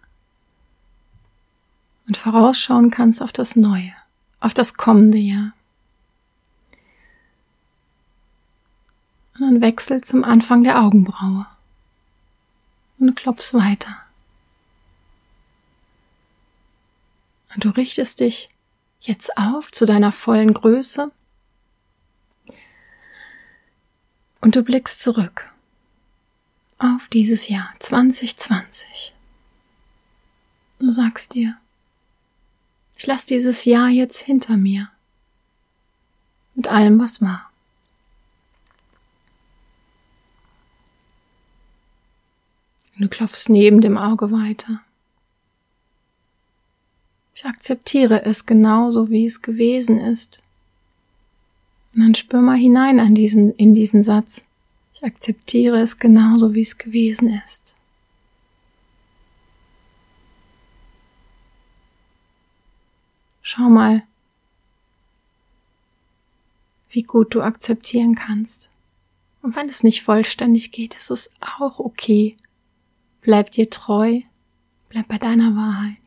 und 2.07 2.17
vorausschauen 2.17 2.91
kannst 2.91 3.21
auf 3.21 3.33
das 3.33 3.57
neue, 3.57 3.93
auf 4.39 4.55
das 4.55 4.75
kommende 4.75 5.19
Jahr. 5.19 5.53
Und 9.35 9.41
dann 9.41 9.61
wechselt 9.61 10.05
zum 10.05 10.23
Anfang 10.23 10.63
der 10.63 10.81
Augenbraue. 10.81 11.47
Und 12.99 13.15
klopfst 13.17 13.53
weiter. 13.53 13.95
Und 17.55 17.65
du 17.65 17.71
richtest 17.71 18.21
dich 18.21 18.49
jetzt 19.01 19.37
auf 19.37 19.73
zu 19.73 19.85
deiner 19.85 20.13
vollen 20.13 20.55
Größe. 20.55 21.11
Und 24.47 24.55
du 24.55 24.63
blickst 24.63 25.01
zurück 25.01 25.53
auf 26.79 27.09
dieses 27.09 27.49
Jahr 27.49 27.75
2020. 27.81 29.13
Du 30.79 30.93
sagst 30.93 31.35
dir, 31.35 31.57
ich 32.97 33.05
lasse 33.09 33.27
dieses 33.27 33.65
Jahr 33.65 33.89
jetzt 33.89 34.21
hinter 34.21 34.57
mir. 34.57 34.89
Mit 36.55 36.69
allem, 36.69 37.01
was 37.01 37.21
war. 37.21 37.51
Du 42.99 43.09
klopfst 43.09 43.49
neben 43.49 43.81
dem 43.81 43.99
Auge 43.99 44.31
weiter. 44.31 44.81
Ich 47.35 47.45
akzeptiere 47.47 48.25
es 48.25 48.47
genauso, 48.47 49.11
wie 49.11 49.27
es 49.27 49.43
gewesen 49.43 49.99
ist. 49.99 50.46
Und 51.97 52.03
dann 52.03 52.15
spür 52.15 52.43
mal 52.43 52.59
hinein 52.59 53.01
an 53.01 53.15
diesen, 53.15 53.55
in 53.55 53.73
diesen 53.73 54.03
Satz. 54.03 54.47
Ich 54.93 55.03
akzeptiere 55.03 55.81
es 55.81 55.99
genauso, 55.99 56.55
wie 56.55 56.61
es 56.61 56.77
gewesen 56.77 57.41
ist. 57.43 57.75
Schau 63.41 63.71
mal, 63.71 64.03
wie 66.91 67.03
gut 67.03 67.35
du 67.35 67.41
akzeptieren 67.41 68.15
kannst. 68.15 68.71
Und 69.41 69.57
wenn 69.57 69.71
es 69.71 69.83
nicht 69.83 70.03
vollständig 70.03 70.73
geht, 70.73 70.97
ist 70.97 71.11
es 71.11 71.31
auch 71.41 71.79
okay. 71.79 72.37
Bleib 73.23 73.53
dir 73.53 73.71
treu, 73.71 74.21
bleib 74.91 75.09
bei 75.09 75.17
deiner 75.17 75.57
Wahrheit. 75.57 76.07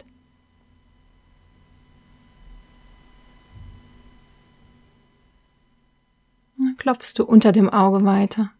Dann 6.60 6.76
klopfst 6.90 7.20
du 7.20 7.24
unter 7.24 7.52
dem 7.52 7.70
Auge 7.70 8.04
weiter. 8.04 8.52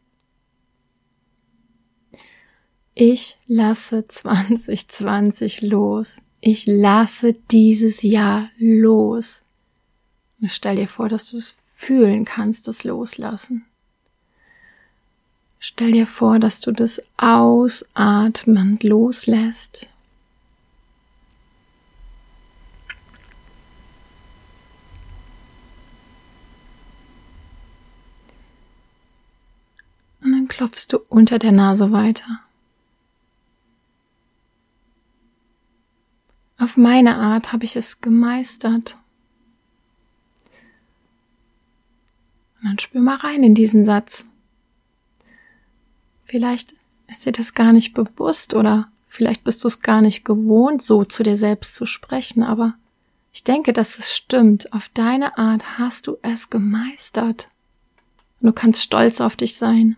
Ich 2.94 3.36
lasse 3.48 4.06
2020 4.06 5.64
los. 5.64 6.18
Ich 6.40 6.68
lasse 6.68 7.34
dieses 7.34 8.04
Jahr 8.04 8.50
los. 8.60 9.42
Und 10.40 10.52
stell 10.52 10.76
dir 10.76 10.88
vor, 10.88 11.10
dass 11.10 11.32
du 11.32 11.38
es 11.38 11.58
fühlen 11.74 12.24
kannst, 12.24 12.68
das 12.68 12.84
Loslassen. 12.84 13.66
Stell 15.58 15.94
dir 15.94 16.06
vor, 16.06 16.38
dass 16.38 16.62
du 16.62 16.72
das 16.72 17.02
ausatmend 17.18 18.84
loslässt. 18.84 19.90
Klopfst 30.60 30.88
du 30.92 30.98
unter 31.08 31.40
der 31.40 31.54
Nase 31.54 31.94
weiter. 31.94 32.42
Auf 36.58 36.76
meine 36.76 37.16
Art 37.16 37.54
habe 37.54 37.64
ich 37.64 37.78
es 37.78 38.02
gemeistert. 38.02 38.98
Und 42.58 42.66
dann 42.66 42.78
spür 42.78 43.00
mal 43.00 43.16
rein 43.16 43.42
in 43.42 43.56
diesen 43.56 43.86
Satz. 43.86 44.26
Vielleicht 46.26 46.76
ist 47.08 47.26
dir 47.26 47.32
das 47.32 47.54
gar 47.54 47.72
nicht 47.72 47.94
bewusst 47.94 48.54
oder 48.54 48.92
vielleicht 49.08 49.46
bist 49.46 49.64
du 49.64 49.70
es 49.70 49.80
gar 49.80 50.02
nicht 50.02 50.26
gewohnt, 50.26 50.82
so 50.82 51.06
zu 51.06 51.24
dir 51.24 51.38
selbst 51.38 51.74
zu 51.74 51.86
sprechen, 51.86 52.44
aber 52.44 52.74
ich 53.32 53.46
denke, 53.46 53.72
dass 53.72 53.98
es 53.98 54.14
stimmt. 54.14 54.74
Auf 54.74 54.90
deine 54.94 55.38
Art 55.38 55.80
hast 55.80 56.08
du 56.08 56.18
es 56.22 56.50
gemeistert. 56.50 57.48
Und 58.42 58.48
du 58.48 58.52
kannst 58.52 58.84
stolz 58.84 59.22
auf 59.22 59.38
dich 59.38 59.56
sein. 59.56 59.96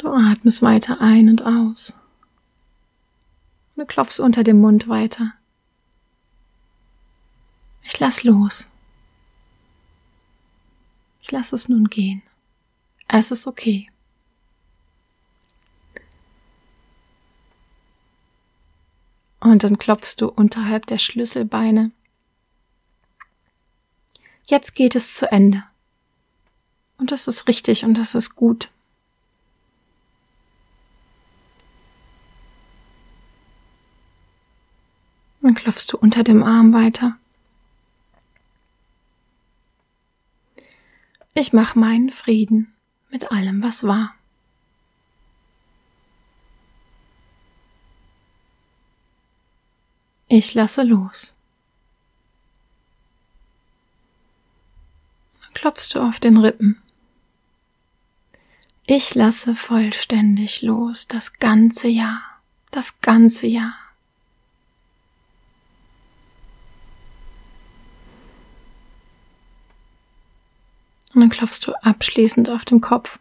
Du 0.00 0.14
atmest 0.14 0.62
weiter 0.62 1.02
ein 1.02 1.28
und 1.28 1.44
aus. 1.44 1.94
Du 3.76 3.84
klopfst 3.84 4.18
unter 4.18 4.42
dem 4.42 4.58
Mund 4.58 4.88
weiter. 4.88 5.34
Ich 7.82 8.00
lass 8.00 8.24
los. 8.24 8.70
Ich 11.20 11.30
lass 11.30 11.52
es 11.52 11.68
nun 11.68 11.90
gehen. 11.90 12.22
Es 13.08 13.30
ist 13.30 13.46
okay. 13.46 13.90
Und 19.38 19.64
dann 19.64 19.76
klopfst 19.76 20.16
du 20.16 20.28
unterhalb 20.28 20.86
der 20.86 20.98
Schlüsselbeine. 20.98 21.90
Jetzt 24.46 24.74
geht 24.74 24.96
es 24.96 25.14
zu 25.14 25.30
Ende. 25.30 25.62
Und 26.96 27.12
das 27.12 27.28
ist 27.28 27.48
richtig 27.48 27.84
und 27.84 27.94
das 27.94 28.14
ist 28.14 28.34
gut. 28.34 28.70
Dann 35.42 35.54
klopfst 35.54 35.86
du 35.90 35.96
unter 35.96 36.22
dem 36.22 36.42
Arm 36.42 36.72
weiter. 36.72 37.16
Ich 41.32 41.52
mach 41.52 41.74
meinen 41.74 42.10
Frieden 42.10 42.74
mit 43.10 43.32
allem, 43.32 43.62
was 43.62 43.84
war. 43.84 44.14
Ich 50.28 50.54
lasse 50.54 50.82
los. 50.82 51.34
Dann 55.42 55.54
klopfst 55.54 55.88
du 55.94 56.00
auf 56.00 56.20
den 56.20 56.36
Rippen. 56.36 56.80
Ich 58.86 59.14
lasse 59.14 59.54
vollständig 59.54 60.62
los 60.62 61.08
das 61.08 61.32
ganze 61.34 61.88
Jahr, 61.88 62.22
das 62.70 63.00
ganze 63.00 63.46
Jahr. 63.46 63.79
Und 71.14 71.20
dann 71.20 71.30
klopfst 71.30 71.60
du 71.66 71.72
abschließend 71.82 72.48
auf 72.50 72.64
dem 72.64 72.80
Kopf. 72.80 73.18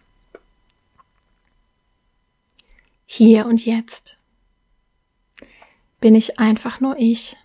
Hier 3.05 3.47
und 3.47 3.65
jetzt 3.65 4.17
bin 5.99 6.15
ich 6.15 6.39
einfach 6.39 6.79
nur 6.79 6.97
ich, 6.97 7.35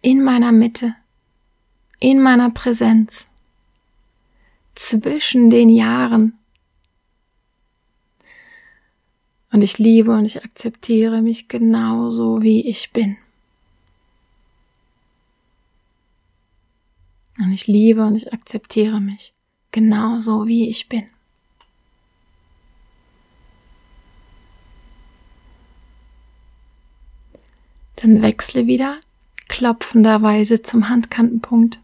in 0.00 0.22
meiner 0.22 0.52
Mitte, 0.52 0.94
in 2.00 2.20
meiner 2.20 2.50
Präsenz, 2.50 3.28
zwischen 4.74 5.50
den 5.50 5.68
Jahren. 5.68 6.38
Und 9.52 9.62
ich 9.62 9.78
liebe 9.78 10.12
und 10.12 10.24
ich 10.24 10.44
akzeptiere 10.44 11.22
mich 11.22 11.48
genauso, 11.48 12.42
wie 12.42 12.68
ich 12.68 12.92
bin. 12.92 13.16
Ich 17.56 17.66
liebe 17.66 18.04
und 18.04 18.14
ich 18.16 18.34
akzeptiere 18.34 19.00
mich 19.00 19.32
genauso 19.72 20.46
wie 20.46 20.68
ich 20.68 20.88
bin. 20.88 21.06
Dann 27.96 28.20
wechsle 28.20 28.66
wieder 28.66 29.00
klopfenderweise 29.48 30.60
zum 30.60 30.90
Handkantenpunkt. 30.90 31.80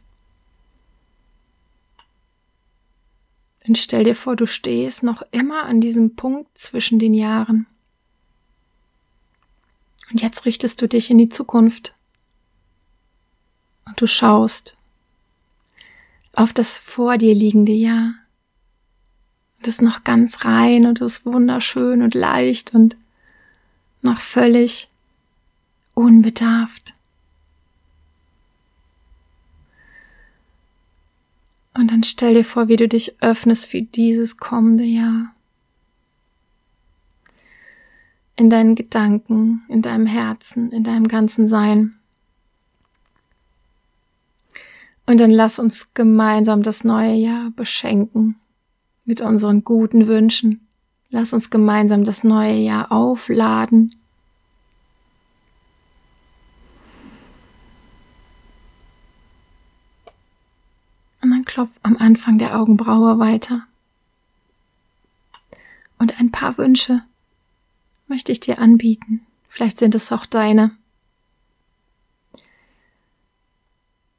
Und 3.67 3.79
stell 3.79 4.05
dir 4.05 4.15
vor, 4.15 4.37
du 4.37 4.45
stehst 4.45 5.03
noch 5.03 5.23
immer 5.31 5.65
an 5.65 5.81
diesem 5.81 6.17
Punkt 6.17 6.59
zwischen 6.59 6.99
den 6.99 7.15
Jahren. 7.15 7.67
Und 10.11 10.21
jetzt 10.21 10.45
richtest 10.45 10.83
du 10.83 10.89
dich 10.89 11.11
in 11.11 11.17
die 11.17 11.31
Zukunft. 11.31 11.95
Und 13.87 13.99
du 13.99 14.07
schaust 14.07 14.77
auf 16.33 16.53
das 16.53 16.79
vor 16.79 17.19
dir 17.19 17.35
liegende 17.35 17.73
Jahr. 17.73 18.15
Das 19.61 19.75
ist 19.75 19.83
noch 19.83 20.03
ganz 20.05 20.45
rein 20.45 20.87
und 20.87 21.01
ist 21.01 21.25
wunderschön 21.25 22.03
und 22.03 22.15
leicht 22.15 22.75
und 22.75 22.97
noch 24.01 24.21
völlig 24.21 24.89
unbedarft. 25.95 26.95
Und 31.75 31.91
dann 31.91 32.03
stell 32.03 32.35
dir 32.35 32.45
vor, 32.45 32.69
wie 32.69 32.77
du 32.77 32.89
dich 32.89 33.23
öffnest 33.23 33.67
für 33.67 33.83
dieses 33.83 34.37
kommende 34.37 34.85
Jahr. 34.85 35.35
In 38.37 38.51
deinen 38.51 38.75
Gedanken, 38.75 39.63
in 39.69 39.81
deinem 39.81 40.07
Herzen, 40.07 40.73
in 40.73 40.85
deinem 40.85 41.09
ganzen 41.09 41.47
Sein. 41.47 41.95
Und 45.07 45.19
dann 45.19 45.31
lass 45.31 45.59
uns 45.59 45.95
gemeinsam 45.95 46.63
das 46.63 46.85
neue 46.85 47.15
Jahr 47.15 47.51
beschenken 47.51 48.37
mit 49.05 49.21
unseren 49.21 49.65
guten 49.65 50.07
Wünschen. 50.07 50.67
Lass 51.11 51.33
uns 51.33 51.51
gemeinsam 51.51 52.05
das 52.05 52.25
neue 52.25 52.55
Jahr 52.55 52.91
aufladen 52.93 53.95
klopf 61.53 61.79
am 61.83 61.99
Anfang 61.99 62.39
der 62.39 62.59
Augenbraue 62.59 63.19
weiter. 63.19 63.67
Und 65.99 66.19
ein 66.19 66.33
paar 66.33 66.57
Wünsche 66.57 67.03
möchte 68.09 68.33
ich 68.33 68.41
dir 68.41 68.59
anbieten. 68.59 69.21
Vielleicht 69.51 69.79
sind 69.79 69.95
es 69.95 70.13
auch 70.13 70.25
deine. 70.25 70.71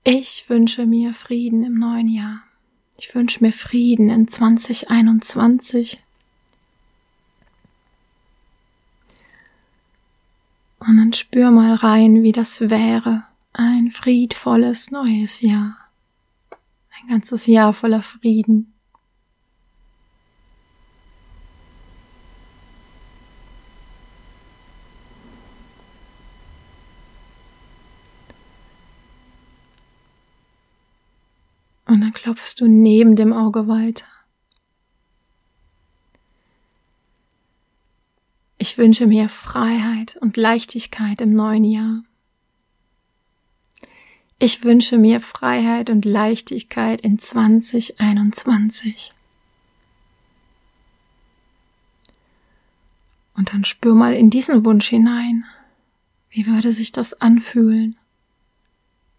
Ich 0.04 0.50
wünsche 0.50 0.86
mir 0.86 1.14
Frieden 1.14 1.64
im 1.64 1.80
neuen 1.80 2.08
Jahr. 2.08 2.42
Ich 2.98 3.14
wünsche 3.16 3.44
mir 3.44 3.54
Frieden 3.54 4.10
in 4.10 4.28
2021. 4.28 6.04
Und 10.80 10.98
dann 10.98 11.14
spür 11.14 11.52
mal 11.52 11.76
rein, 11.76 12.24
wie 12.24 12.34
das 12.34 12.60
wäre, 12.62 13.24
ein 13.54 13.92
friedvolles 13.92 14.92
neues 14.92 15.40
Jahr 15.42 15.78
ein 17.04 17.10
ganzes 17.10 17.48
Jahr 17.48 17.74
voller 17.74 18.02
Frieden. 18.02 18.73
Klopfst 32.24 32.56
du 32.62 32.68
neben 32.68 33.18
dem 33.18 33.34
Auge 33.34 33.68
weiter. 33.68 34.06
Ich 38.58 38.78
wünsche 38.78 39.08
mir 39.08 39.28
Freiheit 39.28 40.16
und 40.22 40.38
Leichtigkeit 40.38 41.20
im 41.20 41.34
neuen 41.34 41.66
Jahr. 41.66 42.04
Ich 44.40 44.64
wünsche 44.64 44.98
mir 44.98 45.20
Freiheit 45.20 45.90
und 45.90 46.06
Leichtigkeit 46.06 47.02
in 47.02 47.20
2021. 47.20 49.12
Und 53.36 53.52
dann 53.52 53.66
spür 53.66 53.96
mal 53.96 54.14
in 54.14 54.30
diesen 54.30 54.64
Wunsch 54.64 54.88
hinein. 54.88 55.44
Wie 56.30 56.48
würde 56.48 56.72
sich 56.72 56.94
das 56.94 57.14
anfühlen, 57.14 57.98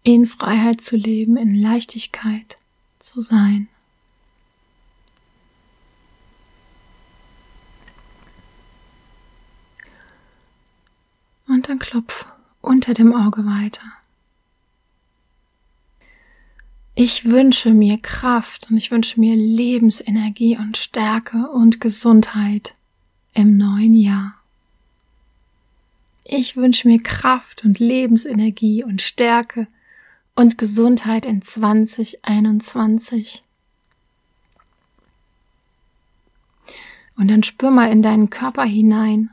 in 0.01 0.25
Freiheit 0.25 0.81
zu 0.81 0.97
leben, 0.97 1.37
in 1.37 1.53
Leichtigkeit 1.53 2.57
zu 3.05 3.21
sein? 3.21 3.69
Und 11.47 11.69
dann 11.69 11.79
klopf 11.79 12.25
unter 12.61 12.93
dem 12.93 13.13
Auge 13.13 13.45
weiter. 13.45 13.83
Ich 16.95 17.25
wünsche 17.25 17.71
mir 17.73 17.97
Kraft 17.97 18.71
und 18.71 18.77
ich 18.77 18.89
wünsche 18.89 19.19
mir 19.19 19.35
Lebensenergie 19.35 20.57
und 20.57 20.77
Stärke 20.77 21.49
und 21.49 21.81
Gesundheit 21.81 22.73
im 23.33 23.57
neuen 23.57 23.93
Jahr. 23.93 24.33
Ich 26.23 26.55
wünsche 26.55 26.87
mir 26.87 27.03
Kraft 27.03 27.63
und 27.63 27.79
Lebensenergie 27.79 28.83
und 28.83 29.01
Stärke 29.01 29.67
und 30.35 30.57
Gesundheit 30.57 31.25
in 31.25 31.41
2021. 31.41 33.43
Und 37.17 37.29
dann 37.29 37.43
spür 37.43 37.71
mal 37.71 37.91
in 37.91 38.01
deinen 38.01 38.29
Körper 38.29 38.65
hinein, 38.65 39.29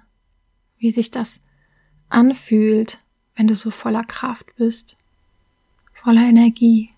wie 0.79 0.91
sich 0.91 1.11
das 1.11 1.41
anfühlt, 2.09 2.99
wenn 3.35 3.49
du 3.49 3.55
so 3.55 3.71
voller 3.71 4.05
Kraft 4.05 4.55
bist, 4.57 4.97
voller 5.93 6.23
Energie 6.23 6.93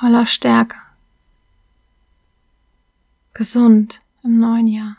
voller 0.00 0.24
Stärke, 0.24 0.78
gesund 3.34 4.00
im 4.22 4.40
neuen 4.40 4.66
Jahr. 4.66 4.96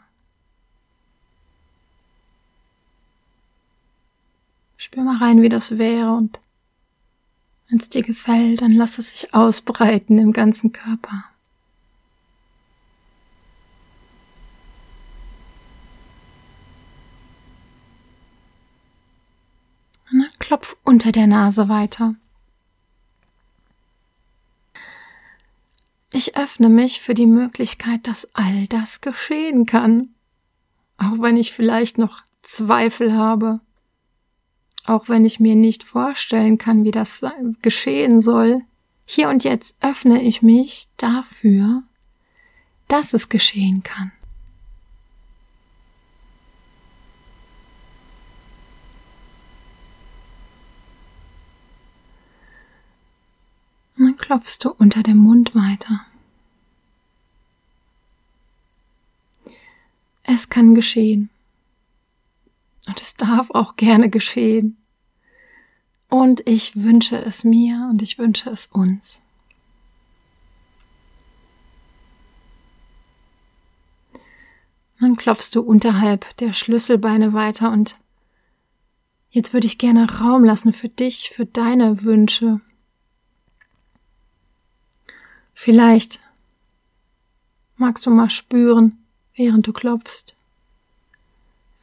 Spür 4.81 5.03
mal 5.03 5.17
rein, 5.17 5.43
wie 5.43 5.49
das 5.49 5.77
wäre 5.77 6.11
und 6.11 6.39
wenn 7.69 7.77
es 7.77 7.89
dir 7.89 8.01
gefällt, 8.01 8.63
dann 8.63 8.71
lass 8.71 8.97
es 8.97 9.11
sich 9.11 9.31
ausbreiten 9.31 10.17
im 10.17 10.33
ganzen 10.33 10.71
Körper. 10.71 11.23
Und 20.11 20.21
dann 20.21 20.31
klopf 20.39 20.75
unter 20.83 21.11
der 21.11 21.27
Nase 21.27 21.69
weiter. 21.69 22.15
Ich 26.09 26.35
öffne 26.35 26.69
mich 26.69 27.01
für 27.01 27.13
die 27.13 27.27
Möglichkeit, 27.27 28.07
dass 28.07 28.33
all 28.33 28.65
das 28.65 29.01
geschehen 29.01 29.67
kann. 29.67 30.15
Auch 30.97 31.21
wenn 31.21 31.37
ich 31.37 31.51
vielleicht 31.53 31.99
noch 31.99 32.23
Zweifel 32.41 33.13
habe. 33.13 33.59
Auch 34.85 35.09
wenn 35.09 35.25
ich 35.25 35.39
mir 35.39 35.55
nicht 35.55 35.83
vorstellen 35.83 36.57
kann, 36.57 36.83
wie 36.83 36.91
das 36.91 37.21
geschehen 37.61 38.19
soll. 38.19 38.61
Hier 39.05 39.29
und 39.29 39.43
jetzt 39.43 39.75
öffne 39.81 40.21
ich 40.23 40.41
mich 40.41 40.87
dafür, 40.97 41.83
dass 42.87 43.13
es 43.13 43.29
geschehen 43.29 43.83
kann. 43.83 44.11
Und 53.97 54.05
dann 54.05 54.15
klopfst 54.15 54.59
du 54.63 54.69
unter 54.71 55.03
dem 55.03 55.17
Mund 55.17 55.53
weiter. 55.53 56.05
Es 60.23 60.49
kann 60.49 60.73
geschehen. 60.73 61.29
Und 62.91 63.01
es 63.01 63.13
darf 63.13 63.51
auch 63.51 63.77
gerne 63.77 64.09
geschehen. 64.09 64.77
Und 66.09 66.47
ich 66.47 66.75
wünsche 66.75 67.17
es 67.17 67.45
mir 67.45 67.87
und 67.89 68.01
ich 68.01 68.17
wünsche 68.17 68.49
es 68.49 68.67
uns. 68.67 69.21
Dann 74.99 75.15
klopfst 75.15 75.51
du 75.53 75.61
unterhalb 75.61 76.35
der 76.37 76.51
Schlüsselbeine 76.53 77.33
weiter 77.33 77.71
und 77.71 77.95
jetzt 79.29 79.53
würde 79.53 79.67
ich 79.67 79.77
gerne 79.77 80.19
Raum 80.19 80.43
lassen 80.43 80.73
für 80.73 80.89
dich, 80.89 81.29
für 81.29 81.45
deine 81.45 82.03
Wünsche, 82.03 82.59
Vielleicht 85.63 86.19
magst 87.75 88.07
du 88.07 88.09
mal 88.09 88.31
spüren, 88.31 88.97
während 89.35 89.67
du 89.67 89.73
klopfst, 89.73 90.35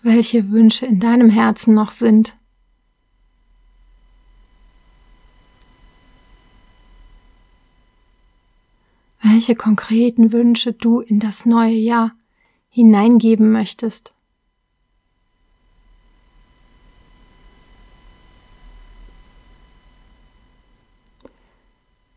welche 0.03 0.51
Wünsche 0.51 0.87
in 0.87 1.01
deinem 1.01 1.31
Herzen 1.31 1.75
noch 1.75 1.91
sind. 1.91 2.37
Welche 9.21 9.57
konkreten 9.57 10.33
Wünsche 10.33 10.73
du 10.73 11.01
in 11.01 11.21
das 11.21 11.45
neue 11.45 11.75
Jahr 11.75 12.13
hineingeben 12.69 13.51
möchtest. 13.51 14.15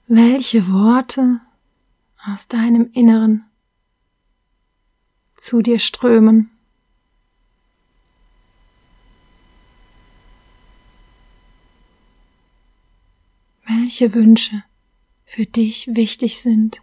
Welche 0.08 0.70
Worte 0.72 1.39
aus 2.26 2.48
deinem 2.48 2.89
Inneren 2.91 3.46
zu 5.36 5.62
dir 5.62 5.80
strömen. 5.80 6.51
Welche 13.92 14.14
Wünsche 14.14 14.64
für 15.26 15.46
dich 15.46 15.90
wichtig 15.94 16.40
sind. 16.40 16.82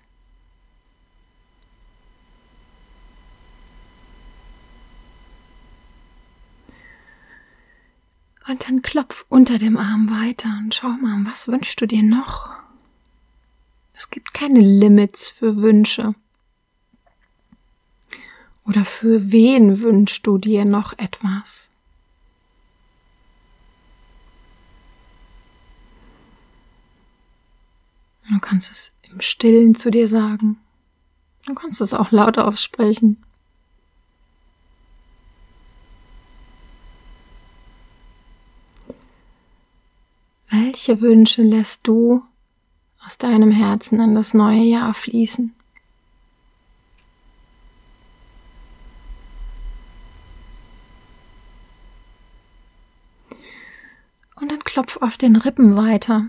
Und 8.47 8.69
dann 8.69 8.83
klopf 8.83 9.25
unter 9.31 9.57
dem 9.57 9.79
Arm 9.79 10.11
weiter 10.11 10.51
und 10.59 10.75
schau 10.75 10.89
mal, 10.89 11.25
was 11.25 11.49
wünschst 11.49 11.81
du 11.81 11.87
dir 11.87 12.03
noch? 12.03 12.55
Es 13.95 14.11
gibt 14.11 14.35
keine 14.35 14.61
Limits 14.61 15.31
für 15.31 15.57
Wünsche. 15.57 16.15
Oder 18.67 18.85
für 18.85 19.33
wen 19.33 19.81
wünschst 19.81 20.27
du 20.27 20.37
dir 20.37 20.67
noch 20.67 20.93
etwas? 20.99 21.71
Du 28.31 28.39
kannst 28.41 28.71
es 28.71 28.93
im 29.11 29.21
Stillen 29.21 29.75
zu 29.75 29.91
dir 29.91 30.07
sagen. 30.07 30.59
Du 31.47 31.55
kannst 31.55 31.81
es 31.81 31.95
auch 31.95 32.11
lauter 32.13 32.47
aussprechen. 32.47 33.25
Welche 40.51 41.01
Wünsche 41.01 41.43
lässt 41.43 41.87
du 41.87 42.23
aus 43.05 43.17
deinem 43.17 43.51
Herzen 43.51 44.01
in 44.01 44.15
das 44.15 44.35
neue 44.35 44.63
Jahr 44.63 44.93
fließen? 44.93 45.55
Und 54.37 54.53
dann 54.53 54.61
klopf 54.61 54.99
auf 54.99 55.17
den 55.17 55.37
Rippen 55.37 55.77
weiter. 55.77 56.29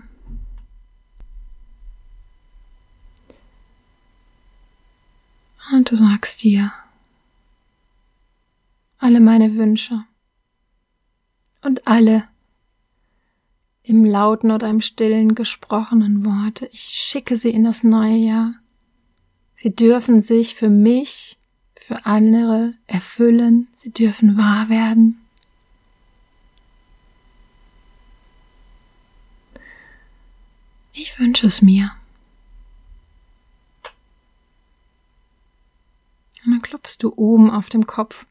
Sagst 6.20 6.42
dir 6.42 6.70
alle 8.98 9.20
meine 9.20 9.56
Wünsche 9.56 10.04
und 11.62 11.86
alle 11.86 12.28
im 13.82 14.04
lauten 14.04 14.50
oder 14.50 14.68
im 14.68 14.82
stillen 14.82 15.34
gesprochenen 15.34 16.26
Worte. 16.26 16.68
Ich 16.72 16.82
schicke 16.82 17.36
sie 17.36 17.48
in 17.48 17.64
das 17.64 17.84
neue 17.84 18.16
Jahr. 18.16 18.54
Sie 19.54 19.74
dürfen 19.74 20.20
sich 20.20 20.56
für 20.56 20.68
mich, 20.68 21.38
für 21.74 22.04
andere 22.04 22.74
erfüllen. 22.86 23.68
Sie 23.74 23.90
dürfen 23.90 24.36
wahr 24.36 24.68
werden. 24.68 25.22
Ich 30.92 31.18
wünsche 31.18 31.46
es 31.46 31.62
mir. 31.62 31.92
Und 36.44 36.52
dann 36.52 36.62
klopfst 36.62 36.98
du 37.00 37.12
oben 37.16 37.50
auf 37.50 37.68
dem 37.68 37.86
Kopf 37.86 38.26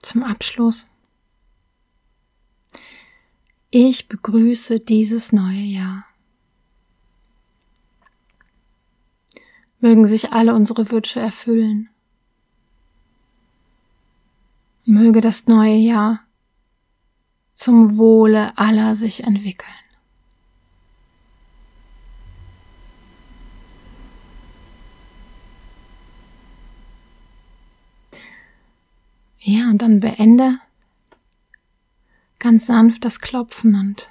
zum 0.00 0.22
Abschluss. 0.22 0.86
Ich 3.70 4.08
begrüße 4.08 4.80
dieses 4.80 5.32
neue 5.32 5.62
Jahr. 5.62 6.06
Mögen 9.80 10.06
sich 10.06 10.32
alle 10.32 10.54
unsere 10.54 10.90
Wünsche 10.90 11.20
erfüllen. 11.20 11.90
Möge 14.86 15.20
das 15.20 15.46
neue 15.46 15.76
Jahr 15.76 16.20
zum 17.54 17.98
Wohle 17.98 18.56
aller 18.56 18.96
sich 18.96 19.24
entwickeln. 19.24 19.83
Ja, 29.46 29.68
und 29.68 29.82
dann 29.82 30.00
beende 30.00 30.58
ganz 32.38 32.66
sanft 32.66 33.04
das 33.04 33.20
Klopfen 33.20 33.74
und 33.74 34.08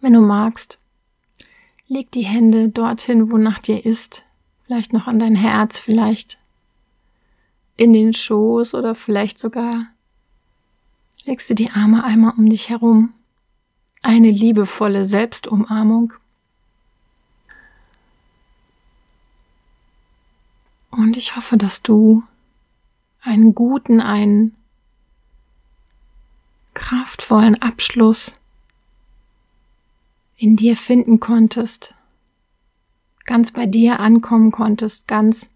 wenn 0.00 0.12
du 0.12 0.20
magst, 0.20 0.78
leg 1.86 2.12
die 2.12 2.26
Hände 2.26 2.68
dorthin, 2.68 3.30
wo 3.30 3.38
nach 3.38 3.60
dir 3.60 3.86
ist, 3.86 4.24
vielleicht 4.66 4.92
noch 4.92 5.06
an 5.06 5.18
dein 5.18 5.34
Herz, 5.34 5.80
vielleicht 5.80 6.38
in 7.78 7.94
den 7.94 8.12
Schoß 8.12 8.74
oder 8.74 8.94
vielleicht 8.94 9.38
sogar 9.38 9.86
legst 11.24 11.48
du 11.48 11.54
die 11.54 11.70
Arme 11.70 12.04
einmal 12.04 12.34
um 12.36 12.46
dich 12.50 12.68
herum. 12.68 13.14
Eine 14.02 14.30
liebevolle 14.30 15.06
Selbstumarmung. 15.06 16.12
Und 20.90 21.16
ich 21.16 21.36
hoffe, 21.36 21.56
dass 21.56 21.82
du 21.82 22.22
einen 23.24 23.54
guten, 23.54 24.00
einen 24.00 24.54
kraftvollen 26.74 27.60
Abschluss 27.60 28.34
in 30.36 30.56
dir 30.56 30.76
finden 30.76 31.20
konntest, 31.20 31.94
ganz 33.24 33.52
bei 33.52 33.66
dir 33.66 34.00
ankommen 34.00 34.50
konntest, 34.50 35.08
ganz 35.08 35.48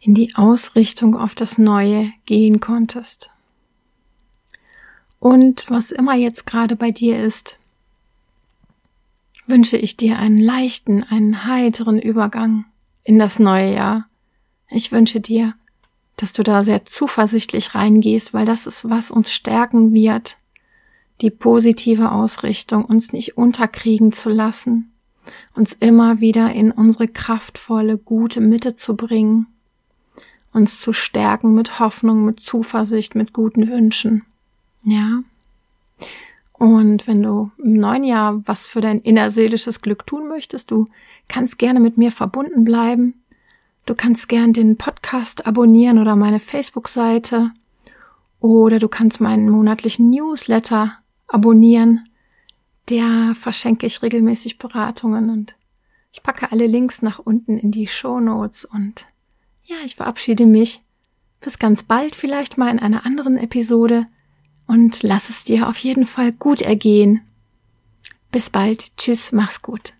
in 0.00 0.14
die 0.14 0.34
Ausrichtung 0.34 1.14
auf 1.16 1.34
das 1.34 1.58
Neue 1.58 2.12
gehen 2.26 2.58
konntest. 2.58 3.30
Und 5.20 5.70
was 5.70 5.92
immer 5.92 6.16
jetzt 6.16 6.46
gerade 6.46 6.74
bei 6.74 6.90
dir 6.90 7.22
ist, 7.22 7.60
wünsche 9.46 9.76
ich 9.76 9.96
dir 9.96 10.18
einen 10.18 10.40
leichten, 10.40 11.04
einen 11.04 11.44
heiteren 11.44 12.00
Übergang 12.00 12.64
in 13.04 13.20
das 13.20 13.38
neue 13.38 13.72
Jahr. 13.74 14.06
Ich 14.72 14.92
wünsche 14.92 15.20
dir 15.20 15.54
dass 16.16 16.32
du 16.32 16.42
da 16.42 16.62
sehr 16.62 16.84
zuversichtlich 16.84 17.74
reingehst, 17.74 18.34
weil 18.34 18.46
das 18.46 18.66
ist, 18.66 18.88
was 18.88 19.10
uns 19.10 19.32
stärken 19.32 19.92
wird, 19.92 20.36
die 21.20 21.30
positive 21.30 22.12
Ausrichtung, 22.12 22.84
uns 22.84 23.12
nicht 23.12 23.36
unterkriegen 23.36 24.12
zu 24.12 24.30
lassen, 24.30 24.92
uns 25.54 25.72
immer 25.72 26.20
wieder 26.20 26.52
in 26.52 26.70
unsere 26.70 27.08
kraftvolle, 27.08 27.98
gute 27.98 28.40
Mitte 28.40 28.74
zu 28.74 28.96
bringen, 28.96 29.46
uns 30.52 30.80
zu 30.80 30.92
stärken 30.92 31.54
mit 31.54 31.78
Hoffnung, 31.78 32.24
mit 32.24 32.40
Zuversicht, 32.40 33.14
mit 33.14 33.32
guten 33.32 33.68
Wünschen. 33.68 34.24
Ja. 34.84 35.22
Und 36.52 37.08
wenn 37.08 37.22
du 37.22 37.50
im 37.58 37.74
neuen 37.74 38.04
Jahr 38.04 38.42
was 38.46 38.66
für 38.66 38.80
dein 38.80 39.00
innerseelisches 39.00 39.80
Glück 39.80 40.06
tun 40.06 40.28
möchtest, 40.28 40.70
du 40.70 40.86
kannst 41.28 41.58
gerne 41.58 41.80
mit 41.80 41.98
mir 41.98 42.12
verbunden 42.12 42.64
bleiben. 42.64 43.21
Du 43.84 43.94
kannst 43.94 44.28
gern 44.28 44.52
den 44.52 44.78
Podcast 44.78 45.46
abonnieren 45.46 45.98
oder 45.98 46.14
meine 46.14 46.40
Facebook-Seite 46.40 47.50
oder 48.38 48.78
du 48.78 48.88
kannst 48.88 49.20
meinen 49.20 49.48
monatlichen 49.48 50.10
Newsletter 50.10 50.98
abonnieren. 51.26 52.08
Der 52.88 53.34
verschenke 53.34 53.86
ich 53.86 54.02
regelmäßig 54.02 54.58
Beratungen 54.58 55.30
und 55.30 55.56
ich 56.12 56.22
packe 56.22 56.52
alle 56.52 56.66
Links 56.66 57.02
nach 57.02 57.18
unten 57.18 57.58
in 57.58 57.70
die 57.70 57.86
Show 57.86 58.20
Notes 58.20 58.64
und 58.64 59.06
ja, 59.64 59.76
ich 59.84 59.96
verabschiede 59.96 60.46
mich. 60.46 60.80
Bis 61.40 61.58
ganz 61.58 61.82
bald 61.82 62.14
vielleicht 62.14 62.58
mal 62.58 62.70
in 62.70 62.78
einer 62.78 63.06
anderen 63.06 63.36
Episode 63.36 64.06
und 64.66 65.02
lass 65.02 65.28
es 65.28 65.44
dir 65.44 65.68
auf 65.68 65.78
jeden 65.78 66.06
Fall 66.06 66.32
gut 66.32 66.62
ergehen. 66.62 67.20
Bis 68.30 68.48
bald. 68.48 68.96
Tschüss, 68.96 69.32
mach's 69.32 69.62
gut. 69.62 69.94